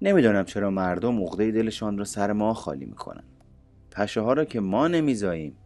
نمی‌دانم 0.01 0.45
چرا 0.45 0.69
مردم 0.69 1.23
عقده 1.23 1.51
دلشان 1.51 1.97
را 1.97 2.05
سر 2.05 2.33
ما 2.33 2.53
خالی 2.53 2.85
می‌کنن. 2.85 3.23
پشه 3.91 4.21
ها 4.21 4.33
را 4.33 4.45
که 4.45 4.59
ما 4.59 4.87
نمیزاییم 4.87 5.57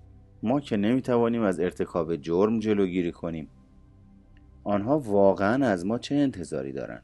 ما 0.43 0.59
که 0.59 0.77
نمی‌توانیم 0.77 1.41
از 1.41 1.59
ارتکاب 1.59 2.15
جرم 2.15 2.59
جلوگیری 2.59 3.11
کنیم 3.11 3.47
آنها 4.63 4.99
واقعا 4.99 5.67
از 5.67 5.85
ما 5.85 5.97
چه 5.97 6.15
انتظاری 6.15 6.71
دارند 6.71 7.03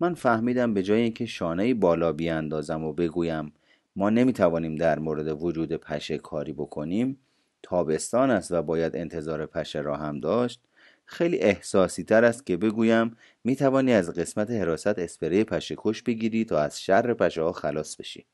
من 0.00 0.14
فهمیدم 0.14 0.74
به 0.74 0.82
جای 0.82 1.00
اینکه 1.00 1.26
شانه 1.26 1.74
بالا 1.74 2.12
بیاندازم 2.12 2.84
و 2.84 2.92
بگویم 2.92 3.52
ما 3.96 4.10
نمی‌توانیم 4.10 4.76
در 4.76 4.98
مورد 4.98 5.42
وجود 5.42 5.72
پشه 5.72 6.18
کاری 6.18 6.52
بکنیم. 6.52 7.18
تابستان 7.62 8.30
است 8.30 8.52
و 8.52 8.62
باید 8.62 8.96
انتظار 8.96 9.46
پشه 9.46 9.80
را 9.80 9.96
هم 9.96 10.20
داشت. 10.20 10.60
خیلی 11.04 11.38
احساسی 11.38 12.04
تر 12.04 12.24
است 12.24 12.46
که 12.46 12.56
بگویم 12.56 13.16
می 13.44 13.56
توانی 13.56 13.92
از 13.92 14.10
قسمت 14.10 14.50
حراست 14.50 14.98
اسپری 14.98 15.44
پشه 15.44 15.74
کش 15.78 16.02
بگیری 16.02 16.44
تا 16.44 16.58
از 16.58 16.82
شر 16.82 17.14
پشه 17.14 17.42
ها 17.42 17.52
خلاص 17.52 17.96
بشی. 17.96 18.26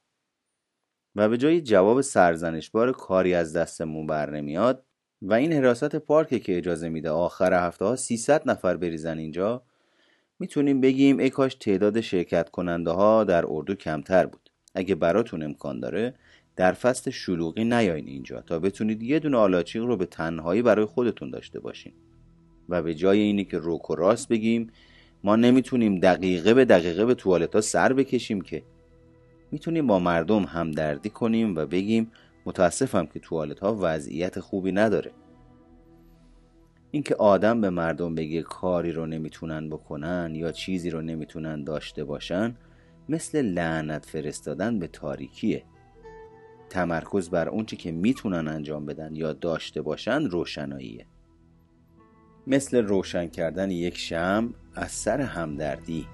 و 1.16 1.28
به 1.28 1.36
جای 1.36 1.60
جواب 1.60 2.00
سرزنشبار 2.00 2.92
کاری 2.92 3.34
از 3.34 3.56
دستمون 3.56 4.06
بر 4.06 4.30
نمیاد 4.30 4.84
و 5.22 5.34
این 5.34 5.52
حراست 5.52 5.96
پارک 5.96 6.42
که 6.42 6.58
اجازه 6.58 6.88
میده 6.88 7.10
آخر 7.10 7.66
هفته 7.66 7.84
ها 7.84 7.96
300 7.96 8.50
نفر 8.50 8.76
بریزن 8.76 9.18
اینجا 9.18 9.62
می‌تونیم 10.38 10.80
بگیم 10.80 11.18
ای 11.18 11.30
کاش 11.30 11.54
تعداد 11.54 12.00
شرکت 12.00 12.50
کننده 12.50 12.90
ها 12.90 13.24
در 13.24 13.44
اردو 13.48 13.74
کمتر 13.74 14.26
بود. 14.26 14.47
اگه 14.74 14.94
براتون 14.94 15.42
امکان 15.42 15.80
داره 15.80 16.14
در 16.56 16.72
فصل 16.72 17.10
شلوغی 17.10 17.64
نیاین 17.64 18.06
اینجا 18.06 18.40
تا 18.40 18.58
بتونید 18.58 19.02
یه 19.02 19.18
دونه 19.18 19.36
آلاچیق 19.36 19.84
رو 19.84 19.96
به 19.96 20.06
تنهایی 20.06 20.62
برای 20.62 20.84
خودتون 20.84 21.30
داشته 21.30 21.60
باشین. 21.60 21.92
و 22.68 22.82
به 22.82 22.94
جای 22.94 23.18
اینی 23.18 23.44
که 23.44 23.58
روک 23.58 23.90
و 23.90 23.94
راست 23.94 24.28
بگیم 24.28 24.70
ما 25.24 25.36
نمی‌تونیم 25.36 26.00
دقیقه 26.00 26.54
به 26.54 26.64
دقیقه 26.64 27.04
به 27.04 27.14
توالت 27.14 27.54
ها 27.54 27.60
سر 27.60 27.92
بکشیم 27.92 28.40
که 28.40 28.62
می‌تونیم 29.50 29.86
با 29.86 29.98
مردم 29.98 30.42
همدردی 30.42 31.10
کنیم 31.10 31.56
و 31.56 31.66
بگیم 31.66 32.10
متاسفم 32.46 33.06
که 33.06 33.20
توالت 33.20 33.60
ها 33.60 33.78
وضعیت 33.80 34.40
خوبی 34.40 34.72
نداره. 34.72 35.10
اینکه 36.90 37.14
آدم 37.14 37.60
به 37.60 37.70
مردم 37.70 38.14
بگه 38.14 38.42
کاری 38.42 38.92
رو 38.92 39.06
نمی‌تونن 39.06 39.68
بکنن 39.68 40.34
یا 40.34 40.52
چیزی 40.52 40.90
رو 40.90 41.02
نمی‌تونن 41.02 41.64
داشته 41.64 42.04
باشن 42.04 42.54
مثل 43.08 43.42
لعنت 43.42 44.06
فرستادن 44.06 44.78
به 44.78 44.86
تاریکیه. 44.86 45.64
تمرکز 46.70 47.30
بر 47.30 47.48
اونچه 47.48 47.76
که 47.76 47.92
می‌تونن 47.92 48.48
انجام 48.48 48.86
بدن 48.86 49.16
یا 49.16 49.32
داشته 49.32 49.82
باشن 49.82 50.24
روشناییه. 50.24 51.06
مثل 52.46 52.76
روشن 52.76 53.26
کردن 53.26 53.70
یک 53.70 53.98
شم 53.98 54.54
از 54.74 54.90
سر 54.90 55.20
همدردی. 55.20 56.06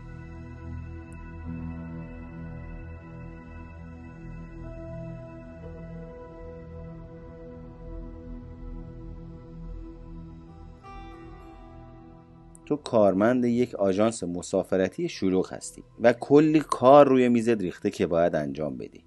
تو 12.66 12.76
کارمند 12.76 13.44
یک 13.44 13.75
آژانس 13.75 14.25
مسافرتی 14.25 15.09
شلوغ 15.09 15.52
هستی 15.52 15.83
و 16.00 16.12
کلی 16.12 16.61
کار 16.61 17.09
روی 17.09 17.28
میزت 17.28 17.61
ریخته 17.61 17.90
که 17.90 18.06
باید 18.06 18.35
انجام 18.35 18.76
بدی. 18.76 19.04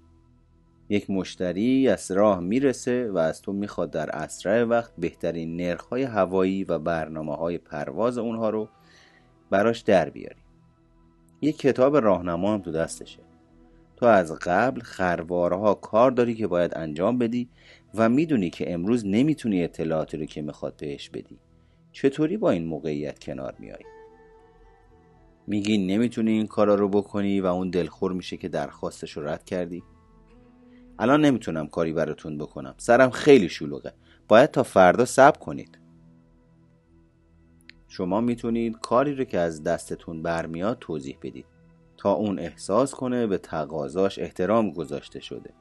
یک 0.88 1.10
مشتری 1.10 1.88
از 1.88 2.10
راه 2.10 2.40
می‌رسه 2.40 3.10
و 3.10 3.18
از 3.18 3.42
تو 3.42 3.52
می‌خواد 3.52 3.90
در 3.90 4.10
اسرع 4.10 4.64
وقت 4.64 4.92
بهترین 4.98 5.56
نرخهای 5.56 6.02
هوایی 6.02 6.64
و 6.64 6.78
برنامه 6.78 7.34
های 7.36 7.58
پرواز 7.58 8.18
اونها 8.18 8.50
رو 8.50 8.68
براش 9.50 9.80
در 9.80 10.10
بیاری. 10.10 10.40
یک 11.40 11.58
کتاب 11.58 11.96
راهنما 11.96 12.54
هم 12.54 12.62
تو 12.62 12.72
دستشه. 12.72 13.20
تو 13.96 14.06
از 14.06 14.32
قبل 14.32 14.80
خروارها 14.80 15.74
کار 15.74 16.10
داری 16.10 16.34
که 16.34 16.46
باید 16.46 16.72
انجام 16.76 17.18
بدی 17.18 17.48
و 17.94 18.08
می‌دونی 18.08 18.50
که 18.50 18.72
امروز 18.72 19.06
نمی‌تونی 19.06 19.64
اطلاعاتی 19.64 20.16
رو 20.16 20.24
که 20.24 20.42
می‌خواد 20.42 20.76
بهش 20.76 21.10
بدی. 21.10 21.38
چطوری 21.92 22.36
با 22.36 22.50
این 22.50 22.66
موقعیت 22.66 23.18
کنار 23.18 23.54
میای؟ 23.58 23.84
میگی 25.46 25.78
نمی‌تونی 25.78 26.30
این 26.30 26.46
کارا 26.46 26.74
رو 26.74 26.88
بکنی 26.88 27.40
و 27.40 27.46
اون 27.46 27.70
دلخور 27.70 28.12
میشه 28.12 28.36
که 28.36 28.48
درخواستش 28.48 29.16
رو 29.16 29.28
رد 29.28 29.44
کردی؟ 29.44 29.82
الان 30.98 31.24
نمی‌تونم 31.24 31.66
کاری 31.66 31.92
براتون 31.92 32.38
بکنم. 32.38 32.74
سرم 32.76 33.10
خیلی 33.10 33.48
شلوغه. 33.48 33.92
باید 34.28 34.50
تا 34.50 34.62
فردا 34.62 35.04
صبر 35.04 35.38
کنید. 35.38 35.78
شما 37.88 38.20
می‌تونید 38.20 38.78
کاری 38.80 39.14
رو 39.14 39.24
که 39.24 39.38
از 39.38 39.62
دستتون 39.62 40.22
برمیاد 40.22 40.78
توضیح 40.80 41.18
بدید. 41.22 41.46
تا 41.96 42.12
اون 42.12 42.38
احساس 42.38 42.94
کنه 42.94 43.26
به 43.26 43.38
تقاضاش 43.38 44.18
احترام 44.18 44.70
گذاشته 44.70 45.20
شده. 45.20 45.54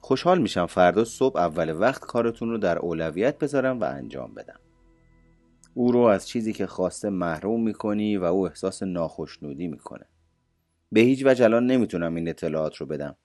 خوشحال 0.00 0.40
میشم 0.40 0.66
فردا 0.66 1.04
صبح 1.04 1.38
اول 1.38 1.80
وقت 1.80 2.00
کارتون 2.00 2.50
رو 2.50 2.58
در 2.58 2.78
اولویت 2.78 3.38
بذارم 3.38 3.80
و 3.80 3.84
انجام 3.84 4.34
بدم. 4.34 4.60
او 5.74 5.92
رو 5.92 6.00
از 6.00 6.28
چیزی 6.28 6.52
که 6.52 6.66
خواسته 6.66 7.10
محروم 7.10 7.62
می‌کنی 7.62 8.16
و 8.16 8.24
او 8.24 8.46
احساس 8.46 8.82
ناخشنودی 8.82 9.68
می‌کنه. 9.68 10.06
به 10.92 11.00
هیچ 11.00 11.22
وجه 11.26 11.44
الان 11.44 11.66
نمی‌تونم 11.66 12.14
این 12.14 12.28
اطلاعات 12.28 12.76
رو 12.76 12.86
بدم. 12.86 13.16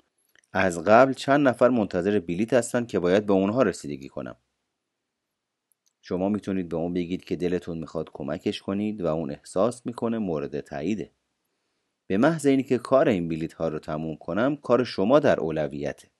از 0.53 0.83
قبل 0.83 1.13
چند 1.13 1.47
نفر 1.47 1.69
منتظر 1.69 2.19
بلیت 2.19 2.53
هستن 2.53 2.85
که 2.85 2.99
باید 2.99 3.25
به 3.25 3.33
اونها 3.33 3.61
رسیدگی 3.61 4.09
کنم. 4.09 4.35
شما 6.01 6.29
می‌تونید 6.29 6.69
به 6.69 6.77
اون 6.77 6.93
بگید 6.93 7.23
که 7.23 7.35
دلتون 7.35 7.77
می‌خواد 7.77 8.09
کمکش 8.13 8.61
کنید 8.61 9.01
و 9.01 9.07
اون 9.07 9.31
احساس 9.31 9.85
می‌کنه 9.85 10.17
مورد 10.17 10.59
تاییده 10.59 11.11
به 12.07 12.17
محض 12.17 12.45
اینی 12.45 12.63
که 12.63 12.77
کار 12.77 13.09
این 13.09 13.27
بلیت 13.27 13.53
ها 13.53 13.67
رو 13.67 13.79
تموم 13.79 14.15
کنم 14.15 14.55
کار 14.55 14.83
شما 14.83 15.19
در 15.19 15.39
اولویته. 15.39 16.11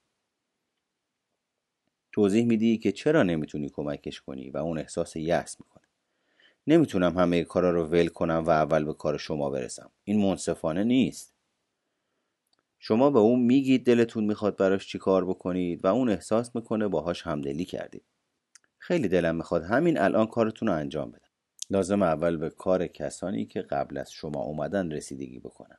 توضیح 2.12 2.46
میدی 2.46 2.78
که 2.78 2.92
چرا 2.92 3.24
نمی‌تونی 3.24 3.70
کمکش 3.70 4.22
کنی 4.22 4.50
و 4.50 4.58
اون 4.58 4.78
احساس 4.78 5.16
یأس 5.16 5.60
می‌کنه 5.60 5.83
نمی‌تونم 6.68 7.18
همه 7.18 7.44
کارا 7.44 7.72
رو 7.72 7.86
ول 7.86 8.08
کنم 8.08 8.44
و 8.48 8.50
اول 8.50 8.84
به 8.84 8.94
کار 8.94 9.18
شما 9.18 9.50
برسم. 9.50 9.92
این 10.04 10.22
منصفانه 10.22 10.84
نیست. 10.84 11.34
شما 12.80 13.10
به 13.10 13.20
اون 13.20 13.40
میگید 13.40 13.86
دلتون 13.86 14.24
می‌خواد 14.24 14.58
براش 14.58 14.88
چی 14.88 14.98
کار 14.98 15.26
بکنید 15.26 15.86
و 15.86 15.88
اون 15.88 16.10
احساس 16.10 16.56
می‌کنه 16.56 16.88
باهاش 16.88 17.22
همدلی 17.22 17.66
کردید. 17.66 18.04
خیلی 18.78 19.08
دلم 19.08 19.36
می‌خواد 19.36 19.64
همین 19.64 20.00
الان 20.00 20.28
کارتون 20.28 20.68
رو 20.68 20.74
انجام 20.74 21.12
بدم. 21.12 21.30
لازم 21.70 22.02
اول 22.02 22.38
به 22.38 22.50
کار 22.50 22.88
کسانی 22.88 23.46
که 23.46 23.62
قبل 23.62 23.98
از 23.98 24.12
شما 24.12 24.42
اومدن 24.42 24.92
رسیدگی 24.92 25.40
بکنم. 25.40 25.78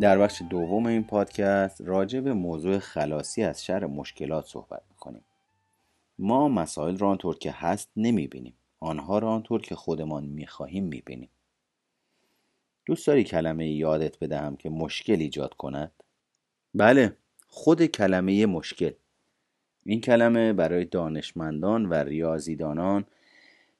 در 0.00 0.18
بخش 0.18 0.42
دوم 0.50 0.86
این 0.86 1.04
پادکست 1.04 1.80
راجع 1.80 2.20
به 2.20 2.32
موضوع 2.32 2.78
خلاصی 2.78 3.42
از 3.42 3.64
شر 3.64 3.86
مشکلات 3.86 4.46
صحبت 4.46 4.82
می‌کنیم. 4.90 5.24
ما 6.18 6.48
مسائل 6.48 6.98
را 6.98 7.08
آنطور 7.08 7.38
که 7.38 7.50
هست 7.50 7.88
نمی‌بینیم. 7.96 8.52
آنها 8.80 9.18
را 9.18 9.30
آنطور 9.30 9.60
که 9.60 9.74
خودمان 9.74 10.24
می‌خواهیم 10.24 10.84
می‌بینیم. 10.84 11.28
دوست 12.86 13.06
داری 13.06 13.24
کلمه 13.24 13.68
یادت 13.68 14.18
بدهم 14.18 14.56
که 14.56 14.70
مشکل 14.70 15.20
ایجاد 15.20 15.54
کند؟ 15.54 15.92
بله 16.74 17.16
خود 17.48 17.86
کلمه 17.86 18.46
مشکل. 18.46 18.92
این 19.84 20.00
کلمه 20.00 20.52
برای 20.52 20.84
دانشمندان 20.84 21.86
و 21.86 21.94
ریاضیدانان 21.94 23.04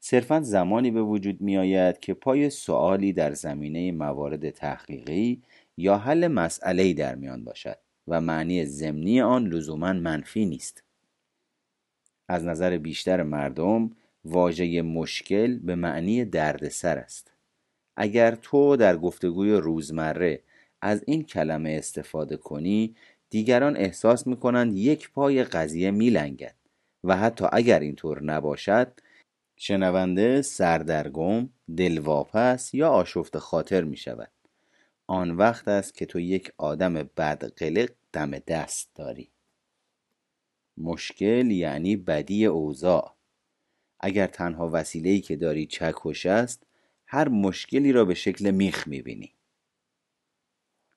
صرفا 0.01 0.41
زمانی 0.41 0.91
به 0.91 1.03
وجود 1.03 1.41
می 1.41 1.59
آید 1.59 2.01
که 2.01 2.15
پای 2.15 2.51
سوالی 2.51 3.13
در 3.13 3.33
زمینه 3.33 3.93
موارد 3.93 4.51
تحقیقی 4.51 5.43
یا 5.81 5.99
حل 5.99 6.29
مسئله 6.29 6.93
در 6.93 7.15
میان 7.15 7.45
باشد 7.45 7.79
و 8.09 8.21
معنی 8.21 8.67
ضمنی 8.67 9.21
آن 9.21 9.47
لزوما 9.47 9.93
منفی 9.93 10.47
نیست. 10.47 10.83
از 12.29 12.45
نظر 12.45 12.79
بیشتر 12.79 13.23
مردم 13.23 13.91
واژه 14.25 14.83
مشکل 14.83 15.59
به 15.59 15.75
معنی 15.75 16.25
دردسر 16.25 16.99
است. 16.99 17.33
اگر 17.97 18.35
تو 18.35 18.77
در 18.77 18.97
گفتگوی 18.97 19.53
روزمره 19.53 20.41
از 20.83 21.05
این 21.07 21.25
کلمه 21.25 21.71
استفاده 21.71 22.37
کنی 22.37 22.97
دیگران 23.31 23.77
احساس 23.77 24.27
می 24.27 24.37
کنند 24.37 24.77
یک 24.77 25.11
پای 25.11 25.45
قضیه 25.45 25.91
می 25.91 26.11
لنگد 26.11 26.55
و 27.05 27.17
حتی 27.17 27.45
اگر 27.53 27.81
اینطور 27.81 28.23
نباشد 28.23 28.93
شنونده 29.57 30.43
سردرگم، 30.43 31.49
دلواپس 31.77 32.75
یا 32.75 32.89
آشفت 32.89 33.39
خاطر 33.39 33.85
می 33.85 33.97
شود 33.97 34.31
آن 35.13 35.31
وقت 35.31 35.69
است 35.69 35.95
که 35.95 36.07
تو 36.07 36.21
یک 36.21 36.53
آدم 36.59 36.95
بدقلق 36.95 37.91
دم 38.13 38.31
دست 38.31 38.91
داری. 38.95 39.31
مشکل 40.77 41.51
یعنی 41.51 41.97
بدی 41.97 42.47
اوضاع. 42.47 43.17
اگر 44.01 44.27
تنها 44.27 44.71
وسیله‌ای 44.73 45.21
که 45.21 45.37
داری 45.37 45.67
چکش 45.67 46.27
است 46.27 46.67
هر 47.07 47.29
مشکلی 47.29 47.93
را 47.93 48.05
به 48.05 48.15
شکل 48.15 48.51
میخ 48.51 48.89
می‌بینی. 48.89 49.35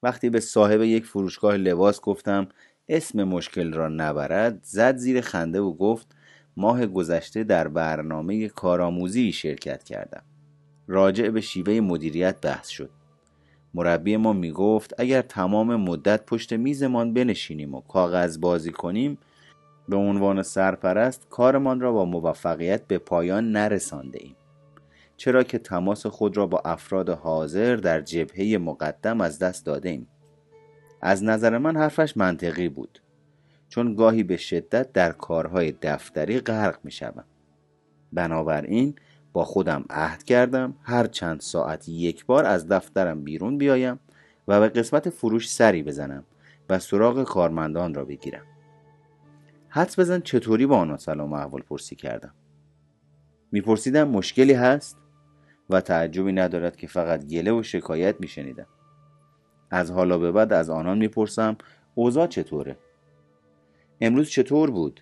وقتی 0.04 0.30
به 0.30 0.40
صاحب 0.40 0.82
یک 0.82 1.06
فروشگاه 1.06 1.58
لباس 1.58 2.02
گفتم 2.02 2.50
اسم 2.88 3.24
مشکل 3.24 3.74
را 3.74 3.88
نبرد 3.88 4.60
زد 4.64 4.96
زیر 4.96 5.22
خنده 5.22 5.62
و 5.62 5.74
گفت 5.74 6.16
ماه 6.58 6.86
گذشته 6.86 7.44
در 7.44 7.68
برنامه 7.68 8.50
کارآموزی 8.50 9.32
شرکت 9.32 9.84
کردم. 9.84 10.24
راجع 10.88 11.30
به 11.30 11.42
شیوه 11.42 11.80
مدیریت 11.80 12.42
بحث 12.42 12.68
شد. 12.68 13.03
مربی 13.74 14.18
ما 14.18 14.34
می‌گفت 14.34 14.94
اگر 14.98 15.22
تمام 15.22 15.76
مدت 15.76 16.26
پشت 16.26 16.54
میزمان 16.54 17.14
بنشینیم 17.14 17.76
و 17.76 17.82
کاغذ 17.82 18.40
بازی 18.40 18.72
کنیم 18.72 19.18
به 19.90 19.96
عنوان 19.96 20.44
سرپرست 20.44 21.28
کارمان 21.30 21.80
را 21.80 21.92
با 21.92 22.06
موفقیت 22.06 22.88
به 22.88 22.98
پایان 22.98 23.52
نرسانده 23.52 24.20
ایم 24.22 24.36
چرا 25.18 25.44
که 25.44 25.58
تماس 25.58 26.06
خود 26.06 26.38
را 26.38 26.48
با 26.48 26.62
افراد 26.66 27.10
حاضر 27.10 27.76
در 27.76 28.02
جبهه 28.02 28.58
مقدم 28.58 29.22
از 29.22 29.40
دست 29.40 29.66
داده 29.66 29.90
ایم 29.90 30.08
از 31.02 31.24
نظر 31.24 31.58
من 31.58 31.78
حرفش 31.78 32.18
منطقی 32.18 32.70
بود 32.70 33.02
چون 33.70 33.96
گاهی 33.96 34.24
به 34.24 34.38
شدت 34.38 34.94
در 34.94 35.12
کارهای 35.12 35.74
دفتری 35.82 36.40
غرق 36.40 36.80
می 36.84 36.92
شدم. 36.92 37.26
بنابراین 38.14 38.96
با 39.34 39.44
خودم 39.44 39.86
عهد 39.90 40.24
کردم. 40.24 40.76
هر 40.84 41.08
چند 41.08 41.40
ساعت 41.40 41.90
یک 41.90 42.26
بار 42.26 42.46
از 42.46 42.68
دفترم 42.68 43.24
بیرون 43.24 43.58
بیایم 43.58 44.00
و 44.48 44.60
به 44.60 44.70
قسمت 44.70 45.10
فروش 45.10 45.52
سری 45.52 45.84
بزنم 45.84 46.24
و 46.70 46.80
سراغ 46.80 47.24
کارمندان 47.24 47.94
را 47.94 48.06
بگیرم. 48.06 48.46
حدس 49.70 50.00
بزن 50.00 50.20
چطوری 50.20 50.66
با 50.66 50.78
آنها 50.78 50.98
سلام 50.98 51.32
و 51.32 51.36
احوال 51.36 51.62
پرسی 51.62 51.96
کردم؟ 51.96 52.34
میپرسیدم 53.52 54.08
مشکلی 54.08 54.54
هست؟ 54.54 54.98
و 55.70 55.82
تعجبی 55.82 56.32
ندارد 56.32 56.76
که 56.76 56.88
فقط 56.88 57.26
گله 57.26 57.52
و 57.52 57.64
شکایت 57.64 58.16
میشنیدم. 58.20 58.68
از 59.72 59.92
حالا 59.92 60.18
به 60.18 60.32
بعد 60.32 60.54
از 60.54 60.70
آنان 60.70 60.98
می‌پرسم 60.98 61.58
اوضاع 61.96 62.28
چطوره؟ 62.28 62.78
امروز 64.02 64.30
چطور 64.30 64.72
بود؟ 64.72 65.02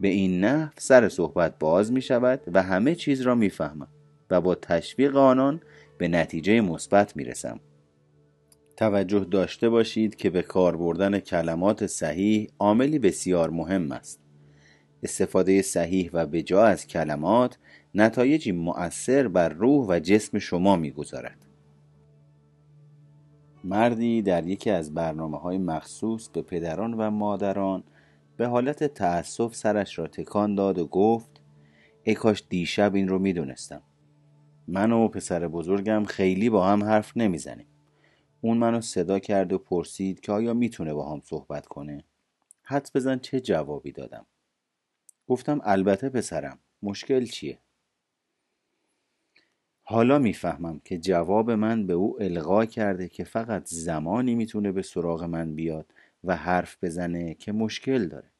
به 0.00 0.08
این 0.08 0.44
نحو 0.44 0.70
سر 0.78 1.08
صحبت 1.08 1.58
باز 1.58 1.92
می 1.92 2.02
شود 2.02 2.40
و 2.52 2.62
همه 2.62 2.94
چیز 2.94 3.20
را 3.20 3.34
می 3.34 3.50
فهمم 3.50 3.88
و 4.30 4.40
با 4.40 4.54
تشویق 4.54 5.16
آنان 5.16 5.60
به 5.98 6.08
نتیجه 6.08 6.60
مثبت 6.60 7.16
می 7.16 7.24
رسم. 7.24 7.60
توجه 8.76 9.26
داشته 9.30 9.68
باشید 9.68 10.14
که 10.14 10.30
به 10.30 10.42
کار 10.42 10.76
بردن 10.76 11.18
کلمات 11.18 11.86
صحیح 11.86 12.50
عاملی 12.58 12.98
بسیار 12.98 13.50
مهم 13.50 13.92
است. 13.92 14.20
استفاده 15.02 15.62
صحیح 15.62 16.10
و 16.12 16.26
بجا 16.26 16.64
از 16.64 16.86
کلمات 16.86 17.58
نتایجی 17.94 18.52
مؤثر 18.52 19.28
بر 19.28 19.48
روح 19.48 19.86
و 19.88 19.98
جسم 19.98 20.38
شما 20.38 20.76
می‌گذارد. 20.76 21.46
مردی 23.64 24.22
در 24.22 24.46
یکی 24.46 24.70
از 24.70 24.94
برنامه 24.94 25.38
های 25.38 25.58
مخصوص 25.58 26.28
به 26.28 26.42
پدران 26.42 26.94
و 26.94 27.10
مادران 27.10 27.84
به 28.36 28.46
حالت 28.46 28.84
تأسف 28.84 29.54
سرش 29.54 29.98
را 29.98 30.06
تکان 30.06 30.54
داد 30.54 30.78
و 30.78 30.86
گفت 30.86 31.42
ای 32.02 32.14
کاش 32.14 32.44
دیشب 32.48 32.94
این 32.94 33.08
رو 33.08 33.18
می‌دونستم. 33.18 33.82
من 34.68 34.92
و 34.92 35.08
پسر 35.08 35.48
بزرگم 35.48 36.04
خیلی 36.04 36.50
با 36.50 36.66
هم 36.66 36.84
حرف 36.84 37.16
نمی‌زنیم. 37.16 37.66
اون 38.40 38.58
منو 38.58 38.80
صدا 38.80 39.18
کرد 39.18 39.52
و 39.52 39.58
پرسید 39.58 40.20
که 40.20 40.32
آیا 40.32 40.54
می‌تونه 40.54 40.94
با 40.94 41.12
هم 41.12 41.20
صحبت 41.24 41.66
کنه؟ 41.66 42.04
حدس 42.62 42.96
بزن 42.96 43.18
چه 43.18 43.40
جوابی 43.40 43.92
دادم. 43.92 44.26
گفتم 45.28 45.60
البته 45.64 46.08
پسرم 46.08 46.58
مشکل 46.82 47.24
چیه؟ 47.24 47.58
حالا 49.82 50.18
می‌فهمم 50.18 50.80
که 50.84 50.98
جواب 50.98 51.50
من 51.50 51.86
به 51.86 51.92
او 51.92 52.22
القا 52.22 52.66
کرده 52.66 53.08
که 53.08 53.24
فقط 53.24 53.66
زمانی 53.66 54.34
می‌تونه 54.34 54.72
به 54.72 54.82
سراغ 54.82 55.24
من 55.24 55.54
بیاد 55.54 55.92
و 56.26 56.36
حرف 56.36 56.76
بزنه 56.82 57.34
که 57.34 57.52
مشکل 57.52 58.08
داره. 58.08 58.32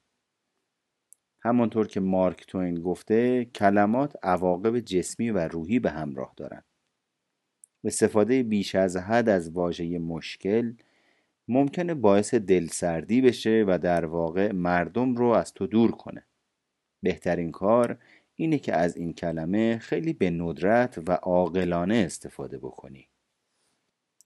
همانطور 1.41 1.87
که 1.87 2.01
مارک 2.01 2.47
توین 2.47 2.75
گفته 2.75 3.45
کلمات 3.45 4.17
عواقب 4.23 4.81
جسمی 4.81 5.31
و 5.31 5.39
روحی 5.39 5.79
به 5.79 5.91
همراه 5.91 6.35
دارند 6.37 6.65
استفاده 7.85 8.43
بیش 8.43 8.75
از 8.75 8.97
حد 8.97 9.29
از 9.29 9.51
واژه 9.51 9.99
مشکل 9.99 10.73
ممکنه 11.49 11.95
باعث 11.95 12.35
دلسردی 12.35 13.21
بشه 13.21 13.65
و 13.69 13.79
در 13.79 14.05
واقع 14.05 14.53
مردم 14.53 15.15
رو 15.15 15.27
از 15.27 15.55
تو 15.55 15.67
دور 15.67 15.91
کنه. 15.91 16.27
بهترین 17.03 17.51
کار 17.51 17.99
اینه 18.35 18.59
که 18.59 18.75
از 18.75 18.97
این 18.97 19.13
کلمه 19.13 19.79
خیلی 19.79 20.13
به 20.13 20.31
ندرت 20.31 20.99
و 21.07 21.13
عاقلانه 21.13 21.95
استفاده 21.95 22.59
بکنی. 22.59 23.09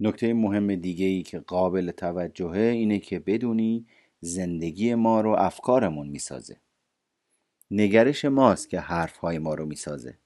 نکته 0.01 0.35
مهم 0.35 0.75
دیگه 0.75 1.07
ای 1.07 1.23
که 1.23 1.39
قابل 1.39 1.91
توجهه 1.91 2.59
اینه 2.59 2.99
که 2.99 3.19
بدونی 3.19 3.87
زندگی 4.21 4.95
ما 4.95 5.21
رو 5.21 5.31
افکارمون 5.31 6.09
می‌سازه. 6.09 6.57
نگرش 7.71 8.25
ماست 8.25 8.71
که 8.71 8.81
حرفهای 8.81 9.39
ما 9.39 9.55
رو 9.55 9.67
می‌سازه. 9.67 10.19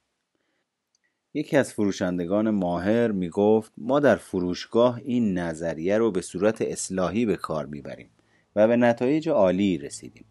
یکی 1.35 1.57
از 1.57 1.73
فروشندگان 1.73 2.51
ماهر 2.51 3.13
می‌گفت 3.13 3.73
ما 3.79 4.01
در 4.01 4.17
فروشگاه 4.17 5.01
این 5.05 5.39
نظریه 5.39 5.99
رو 5.99 6.11
به 6.11 6.21
صورت 6.21 6.63
اصلاحی 6.63 7.27
به 7.27 7.37
کار 7.37 7.67
می‌بریم 7.67 8.11
و 8.57 8.69
به 8.69 8.77
نتایج 8.77 9.29
عالی 9.29 9.79
رسیدیم. 9.79 10.25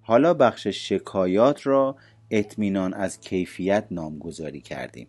حالا 0.00 0.34
بخش 0.34 0.66
شکایات 0.66 1.66
را 1.66 1.96
اطمینان 2.30 2.94
از 2.94 3.20
کیفیت 3.20 3.86
نامگذاری 3.90 4.60
کردیم. 4.60 5.08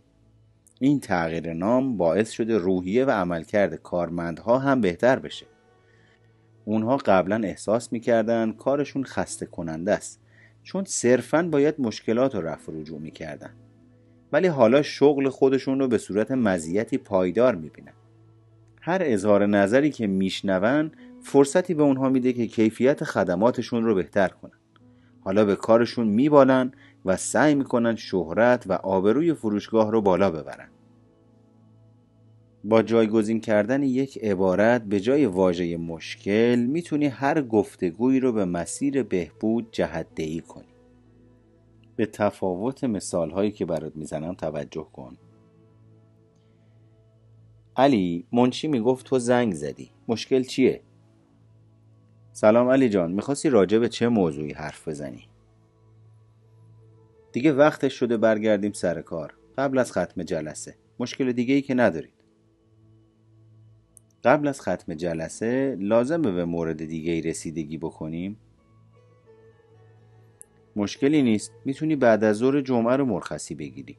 این 0.80 1.00
تغییر 1.00 1.54
نام 1.54 1.98
باعث 1.98 2.32
شده 2.32 2.58
روحیه 2.58 3.06
و 3.06 3.10
عملکرد 3.10 3.76
کارمندها 3.76 4.60
هم 4.60 4.82
بهتر 4.82 5.20
بشه. 5.20 5.46
اونها 6.66 6.98
قبلا 6.98 7.42
احساس 7.44 7.94
می‌کردن 7.94 8.52
کارشون 8.52 9.04
خسته 9.04 9.46
کننده 9.46 9.92
است 9.92 10.22
چون 10.64 10.84
صرفا 10.84 11.50
باید 11.52 11.76
مشکلات 11.80 12.36
رو 12.36 12.42
رفع 12.42 12.72
رجوع 12.72 13.00
می‌کردن. 13.00 13.54
ولی 14.32 14.48
حالا 14.48 14.82
شغل 14.82 15.30
خودشون 15.30 15.80
رو 15.80 15.88
به 15.88 15.98
صورت 15.98 16.32
مزیتی 16.32 16.98
پایدار 16.98 17.56
می‌بینن. 17.56 17.94
هر 18.82 19.02
اظهار 19.04 19.46
نظری 19.46 19.90
که 19.90 20.08
میشنون 20.08 20.92
فرصتی 21.22 21.74
به 21.74 21.84
اونها 21.84 22.10
میده 22.10 22.34
که 22.34 22.48
کیفیت 22.48 23.04
خدماتشون 23.04 23.84
رو 23.84 23.96
بهتر 23.96 24.28
کنن. 24.28 24.60
حالا 25.22 25.46
به 25.46 25.56
کارشون 25.56 26.08
میبالن 26.08 26.72
و 27.08 27.18
سعی 27.18 27.56
می‌کنن 27.56 27.96
شهرت 27.96 28.64
و 28.68 28.74
آبروی 28.74 29.34
فروشگاه 29.34 29.92
رو 29.92 30.02
بالا 30.02 30.32
ببرن 30.32 30.70
با 32.64 32.82
جایگزین 32.82 33.42
کردن 33.42 33.84
یک 33.84 34.18
عبارت 34.18 34.84
به 34.84 35.00
جای 35.00 35.26
واژه 35.26 35.78
مشکل 35.78 36.66
می‌تونی 36.70 37.06
هر 37.06 37.42
گفتگویی 37.42 38.20
رو 38.20 38.32
به 38.32 38.46
مسیر 38.46 39.04
بهبود 39.04 39.68
جهت 39.72 40.08
دهی 40.16 40.42
کنی 40.42 40.66
به 41.96 42.06
تفاوت 42.06 42.84
مثال 42.84 43.32
هایی 43.32 43.52
که 43.52 43.66
برات 43.66 43.96
می‌زنم 43.96 44.34
توجه 44.34 44.88
کن 44.94 45.18
علی 47.76 48.28
منشی 48.32 48.68
می‌گفت 48.68 49.06
تو 49.06 49.20
زنگ 49.20 49.54
زدی 49.54 49.92
مشکل 50.08 50.44
چیه؟ 50.44 50.82
سلام 52.32 52.70
علی 52.70 52.90
جان 52.90 53.12
می‌خواستی 53.12 53.50
راجع 53.50 53.78
به 53.78 53.90
چه 53.90 54.08
موضوعی 54.08 54.54
حرف 54.54 54.88
بزنی؟ 54.88 55.28
دیگه 57.38 57.54
وقتش 57.54 57.94
شده 57.94 58.18
برگردیم 58.18 58.72
سر 58.72 59.02
کار. 59.02 59.34
قبل 59.58 59.78
از 59.78 59.92
ختم 59.92 60.24
جلسه. 60.24 60.76
مشکل 61.00 61.32
دیگه 61.32 61.54
ای 61.54 61.62
که 61.62 61.74
ندارید. 61.74 62.14
قبل 64.24 64.48
از 64.48 64.62
ختم 64.62 64.94
جلسه 64.94 65.78
لازمه 65.80 66.32
به 66.32 66.46
مورد 66.46 66.86
دیگه 66.86 67.12
ای 67.12 67.22
رسیدگی 67.22 67.78
بکنیم؟ 67.78 68.38
مشکلی 70.76 71.22
نیست. 71.22 71.52
می‌تونی 71.66 71.96
بعد 71.96 72.24
از 72.24 72.36
ظهر 72.36 72.62
جمعه 72.62 72.96
رو 72.96 73.06
مرخصی 73.06 73.56
بگیری. 73.56 73.98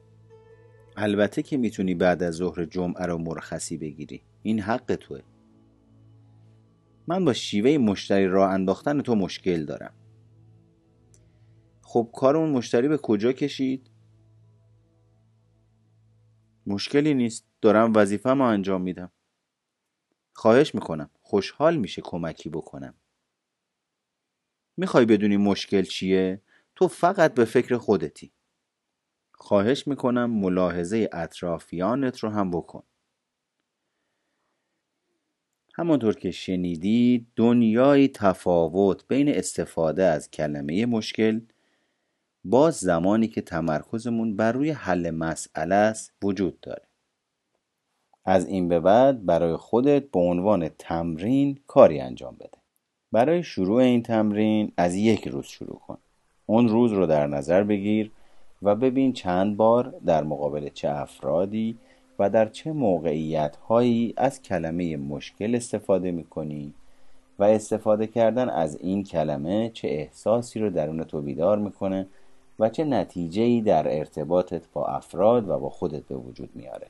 البته 0.97 1.41
که 1.41 1.57
می‌تونی 1.57 1.95
بعد 1.95 2.23
از 2.23 2.33
ظهر 2.33 2.65
جمعه 2.65 3.05
رو 3.05 3.17
مرخصی 3.17 3.77
بگیری. 3.77 4.21
این 4.43 4.59
حق 4.59 4.95
توه. 4.95 5.21
من 7.07 7.25
با 7.25 7.33
شیوه 7.33 7.77
مشتری 7.77 8.27
راه 8.27 8.51
انداختن 8.51 9.01
تو 9.01 9.15
مشکل 9.15 9.65
دارم. 9.65 9.93
خب 11.91 12.09
کار 12.13 12.37
اون 12.37 12.49
مشتری 12.49 12.87
به 12.87 12.97
کجا 12.97 13.31
کشید؟ 13.31 13.89
مشکلی 16.65 17.13
نیست. 17.13 17.47
دارم 17.61 17.93
وظیفه 17.95 18.33
ما 18.33 18.49
انجام 18.49 18.81
میدم. 18.81 19.11
خواهش 20.33 20.75
می‌کنم. 20.75 21.09
خوشحال 21.21 21.77
میشه 21.77 22.01
کمکی 22.01 22.49
بکنم. 22.49 22.93
می‌خوای 24.77 25.05
بدونی 25.05 25.37
مشکل 25.37 25.81
چیه؟ 25.81 26.41
تو 26.75 26.87
فقط 26.87 27.33
به 27.33 27.45
فکر 27.45 27.77
خودتی. 27.77 28.31
خواهش 29.31 29.87
می‌کنم 29.87 30.31
ملاحظه 30.31 31.09
اطرافیانت 31.13 32.19
رو 32.19 32.29
هم 32.29 32.51
بکن. 32.51 32.83
همانطور 35.73 36.15
که 36.15 36.31
شنیدی 36.31 37.27
دنیای 37.35 38.07
تفاوت 38.07 39.07
بین 39.07 39.29
استفاده 39.29 40.03
از 40.03 40.31
کلمه 40.31 40.85
مشکل 40.85 41.41
باز 42.43 42.75
زمانی 42.75 43.27
که 43.27 43.41
تمرکزمون 43.41 44.35
بر 44.35 44.51
روی 44.51 44.71
حل 44.71 45.09
مسئله 45.09 45.75
است 45.75 46.13
وجود 46.23 46.59
داره. 46.59 46.83
از 48.25 48.47
این 48.47 48.67
به 48.67 48.79
بعد 48.79 49.25
برای 49.25 49.55
خودت 49.55 50.11
به 50.11 50.19
عنوان 50.19 50.69
تمرین 50.69 51.59
کاری 51.67 51.99
انجام 51.99 52.35
بده. 52.35 52.57
برای 53.11 53.43
شروع 53.43 53.81
این 53.81 54.03
تمرین 54.03 54.71
از 54.77 54.95
یک 54.95 55.27
روز 55.27 55.45
شروع 55.45 55.79
کن. 55.87 55.97
اون 56.45 56.69
روز 56.69 56.91
رو 56.91 57.05
در 57.05 57.27
نظر 57.27 57.63
بگیر 57.63 58.11
و 58.61 58.75
ببین 58.75 59.13
چند 59.13 59.57
بار 59.57 59.93
در 60.05 60.23
مقابل 60.23 60.69
چه 60.69 60.89
افرادی 60.89 61.77
و 62.19 62.29
در 62.29 62.49
چه 62.49 62.71
موقعیت 62.71 63.55
هایی 63.55 64.13
از 64.17 64.41
کلمه 64.41 64.97
مشکل 64.97 65.55
استفاده 65.55 66.11
می 66.11 66.23
کنی 66.23 66.73
و 67.39 67.43
استفاده 67.43 68.07
کردن 68.07 68.49
از 68.49 68.77
این 68.81 69.03
کلمه 69.03 69.69
چه 69.73 69.87
احساسی 69.87 70.59
رو 70.59 70.69
درون 70.69 71.03
تو 71.03 71.21
بیدار 71.21 71.57
می‌کنه 71.57 72.07
و 72.59 72.69
چه 72.69 72.83
نتیجه 72.83 73.41
ای 73.41 73.61
در 73.61 73.97
ارتباطت 73.97 74.61
با 74.73 74.85
افراد 74.85 75.49
و 75.49 75.57
با 75.57 75.69
خودت 75.69 76.03
به 76.03 76.15
وجود 76.15 76.49
میاره. 76.55 76.87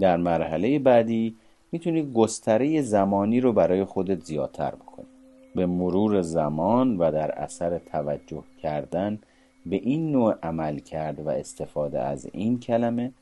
در 0.00 0.16
مرحله 0.16 0.78
بعدی 0.78 1.36
می‌تونی 1.72 2.12
گستره 2.12 2.82
زمانی 2.82 3.40
رو 3.40 3.52
برای 3.52 3.84
خودت 3.84 4.20
زیادتر 4.20 4.70
بکنی. 4.74 5.06
به 5.54 5.66
مرور 5.66 6.22
زمان 6.22 6.98
و 6.98 7.12
در 7.12 7.32
اثر 7.32 7.78
توجه 7.78 8.42
کردن 8.62 9.18
به 9.66 9.76
این 9.76 10.12
نوع 10.12 10.34
عمل 10.42 10.78
کرد 10.78 11.26
و 11.26 11.28
استفاده 11.28 12.00
از 12.00 12.28
این 12.32 12.60
کلمه 12.60 13.12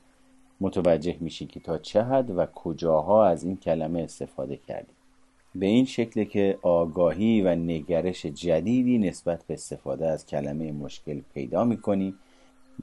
متوجه 0.61 1.15
میشی 1.19 1.45
که 1.45 1.59
تا 1.59 1.77
چه 1.77 2.01
حد 2.01 2.37
و 2.37 2.45
کجاها 2.45 3.27
از 3.27 3.43
این 3.43 3.57
کلمه 3.57 4.01
استفاده 4.01 4.57
کردی. 4.57 4.94
به 5.55 5.65
این 5.65 5.85
شکل 5.85 6.23
که 6.23 6.57
آگاهی 6.61 7.41
و 7.41 7.55
نگرش 7.55 8.25
جدیدی 8.25 8.97
نسبت 8.97 9.43
به 9.47 9.53
استفاده 9.53 10.07
از 10.07 10.25
کلمه 10.25 10.71
مشکل 10.71 11.21
پیدا 11.33 11.63
می‌کنی 11.63 12.13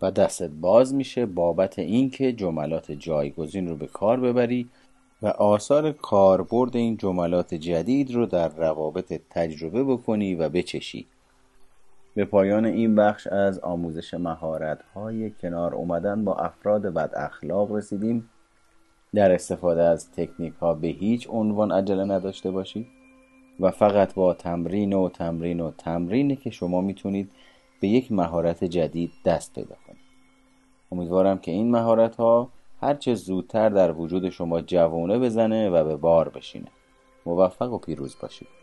و 0.00 0.10
دستت 0.10 0.50
باز 0.50 0.94
میشه 0.94 1.26
بابت 1.26 1.78
اینکه 1.78 2.32
جملات 2.32 2.92
جایگزین 2.92 3.68
رو 3.68 3.76
به 3.76 3.86
کار 3.86 4.20
ببری 4.20 4.68
و 5.22 5.26
آثار 5.26 5.92
کاربرد 5.92 6.76
این 6.76 6.96
جملات 6.96 7.54
جدید 7.54 8.14
رو 8.14 8.26
در 8.26 8.48
روابط 8.48 9.20
تجربه 9.30 9.84
بکنی 9.84 10.34
و 10.34 10.48
بچشی. 10.48 11.06
به 12.14 12.24
پایان 12.24 12.64
این 12.64 12.94
بخش 12.94 13.26
از 13.26 13.58
آموزش 13.58 14.14
مهارت 14.14 14.82
های 14.94 15.30
کنار 15.30 15.74
اومدن 15.74 16.24
با 16.24 16.34
افراد 16.34 16.82
بد 16.82 17.10
اخلاق 17.16 17.72
رسیدیم. 17.72 18.28
در 19.14 19.32
استفاده 19.32 19.82
از 19.82 20.12
تکنیک 20.12 20.54
ها 20.54 20.74
به 20.74 20.88
هیچ 20.88 21.28
عنوان 21.30 21.72
عجله 21.72 22.04
نداشته 22.04 22.50
باشید 22.50 22.86
و 23.60 23.70
فقط 23.70 24.14
با 24.14 24.34
تمرین 24.34 24.92
و 24.92 25.08
تمرین 25.08 25.60
و 25.60 25.70
تمرینی 25.70 26.36
که 26.36 26.50
شما 26.50 26.80
می‌تونید 26.80 27.30
به 27.80 27.88
یک 27.88 28.12
مهارت 28.12 28.64
جدید 28.64 29.12
دست 29.24 29.54
پیدا 29.54 29.76
کنید. 29.86 30.02
امیدوارم 30.92 31.38
که 31.38 31.50
این 31.50 31.70
مهارت 31.70 32.16
ها 32.16 32.48
هرچه 32.80 33.14
زودتر 33.14 33.68
در 33.68 33.92
وجود 33.92 34.30
شما 34.30 34.60
جوانه 34.60 35.18
بزنه 35.18 35.70
و 35.70 35.84
به 35.84 35.96
بار 35.96 36.28
بشینه. 36.28 36.68
موفق 37.26 37.72
و 37.72 37.78
پیروز 37.78 38.16
باشید. 38.22 38.61